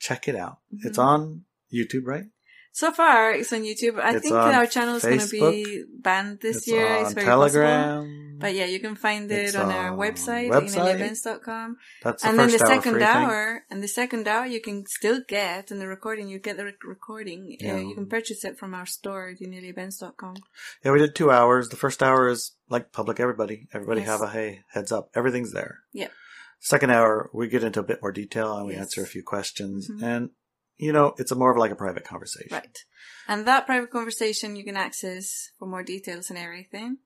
check 0.00 0.26
it 0.26 0.34
out. 0.34 0.58
It's 0.72 0.98
Mhm. 0.98 1.04
on 1.12 1.44
YouTube, 1.72 2.06
right? 2.06 2.24
So 2.72 2.92
far, 2.92 3.32
it's 3.32 3.52
on 3.52 3.62
YouTube. 3.62 3.98
I 3.98 4.12
It's 4.14 4.22
think 4.22 4.34
our 4.34 4.64
channel 4.66 4.94
is 4.94 5.02
going 5.02 5.18
to 5.18 5.28
be 5.28 5.84
banned 5.98 6.38
this 6.40 6.58
it's 6.58 6.68
year. 6.68 6.86
on 6.86 7.02
it's 7.04 7.12
very 7.14 7.26
possible. 7.26 7.60
Telegram. 7.62 8.38
But 8.38 8.54
yeah, 8.54 8.66
you 8.66 8.78
can 8.80 8.94
find 8.94 9.30
it 9.30 9.46
It's 9.46 9.56
on 9.56 9.70
our 9.72 9.90
on 9.90 9.98
website, 9.98 10.48
website. 10.48 10.70
ineliabenz.com. 10.78 11.76
That's 12.04 12.22
the 12.22 12.28
And 12.28 12.38
then 12.38 12.48
the 12.48 12.62
hour 12.62 12.66
second 12.74 12.92
free 12.92 13.00
thing. 13.02 13.08
hour, 13.08 13.64
and 13.70 13.82
the 13.82 13.88
second 13.88 14.28
hour 14.28 14.46
you 14.46 14.60
can 14.62 14.86
still 14.86 15.20
get, 15.26 15.70
and 15.72 15.80
the 15.80 15.88
recording, 15.88 16.28
you 16.28 16.38
get 16.38 16.56
the 16.56 16.64
rec- 16.66 16.84
recording. 16.84 17.56
Uh, 17.60 17.66
Yeah. 17.66 17.76
you 17.78 17.94
can 17.94 18.06
purchase 18.06 18.44
it 18.44 18.56
from 18.56 18.72
our 18.72 18.86
store 18.86 19.28
at 19.30 19.40
ineliabenz.com. 19.40 20.36
Yeah, 20.84 20.92
we 20.92 21.00
did 21.00 21.14
two 21.16 21.30
hours. 21.30 21.68
The 21.70 21.76
first 21.76 22.02
hour 22.04 22.28
is 22.28 22.52
like 22.70 22.92
public 22.92 23.18
everybody. 23.20 23.66
Everybody 23.74 24.02
Yes. 24.02 24.08
have 24.10 24.22
a 24.22 24.28
hey, 24.30 24.62
heads 24.68 24.92
up. 24.92 25.10
Everything's 25.14 25.52
there. 25.52 25.80
Yep. 25.92 26.12
Second 26.60 26.90
hour, 26.90 27.30
we 27.32 27.48
get 27.48 27.64
into 27.64 27.80
a 27.80 27.82
bit 27.82 28.00
more 28.02 28.12
detail 28.12 28.56
and 28.56 28.66
we 28.66 28.74
Yes. 28.74 28.82
answer 28.82 29.02
a 29.02 29.06
few 29.06 29.22
questions. 29.22 29.88
Mhm. 29.90 30.02
And, 30.02 30.30
you 30.76 30.92
know, 30.92 31.14
it's 31.18 31.32
a 31.32 31.34
more 31.34 31.50
of 31.50 31.56
like 31.56 31.70
a 31.70 31.76
private 31.76 32.04
conversation. 32.04 32.48
Right. 32.52 32.78
And 33.26 33.46
that 33.46 33.66
private 33.66 33.90
conversation 33.90 34.56
you 34.56 34.64
can 34.64 34.76
access 34.76 35.50
for 35.58 35.66
more 35.66 35.82
details 35.82 36.28
and 36.30 36.38
everything. 36.38 36.98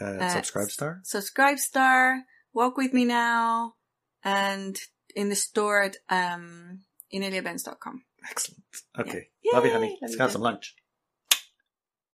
Uh, 0.00 0.04
Uh, 0.04 0.28
subscribe 0.34 0.70
star. 0.70 1.00
Subscribe 1.04 1.58
Star, 1.58 2.22
Walk 2.52 2.76
With 2.76 2.92
Me 2.92 3.04
Now, 3.04 3.74
and 4.22 4.78
in 5.16 5.28
the 5.30 5.36
store 5.36 5.82
at 5.82 5.96
um, 6.10 6.84
ineliabenz.com. 7.12 8.04
Excellent. 8.30 8.62
Okay. 8.98 9.30
Yeah. 9.42 9.52
Love 9.54 9.64
you, 9.66 9.72
honey. 9.72 9.88
love 9.90 9.98
Let's 10.02 10.12
you 10.14 10.18
have 10.20 10.30
too. 10.30 10.32
some 10.34 10.42
lunch. 10.42 10.76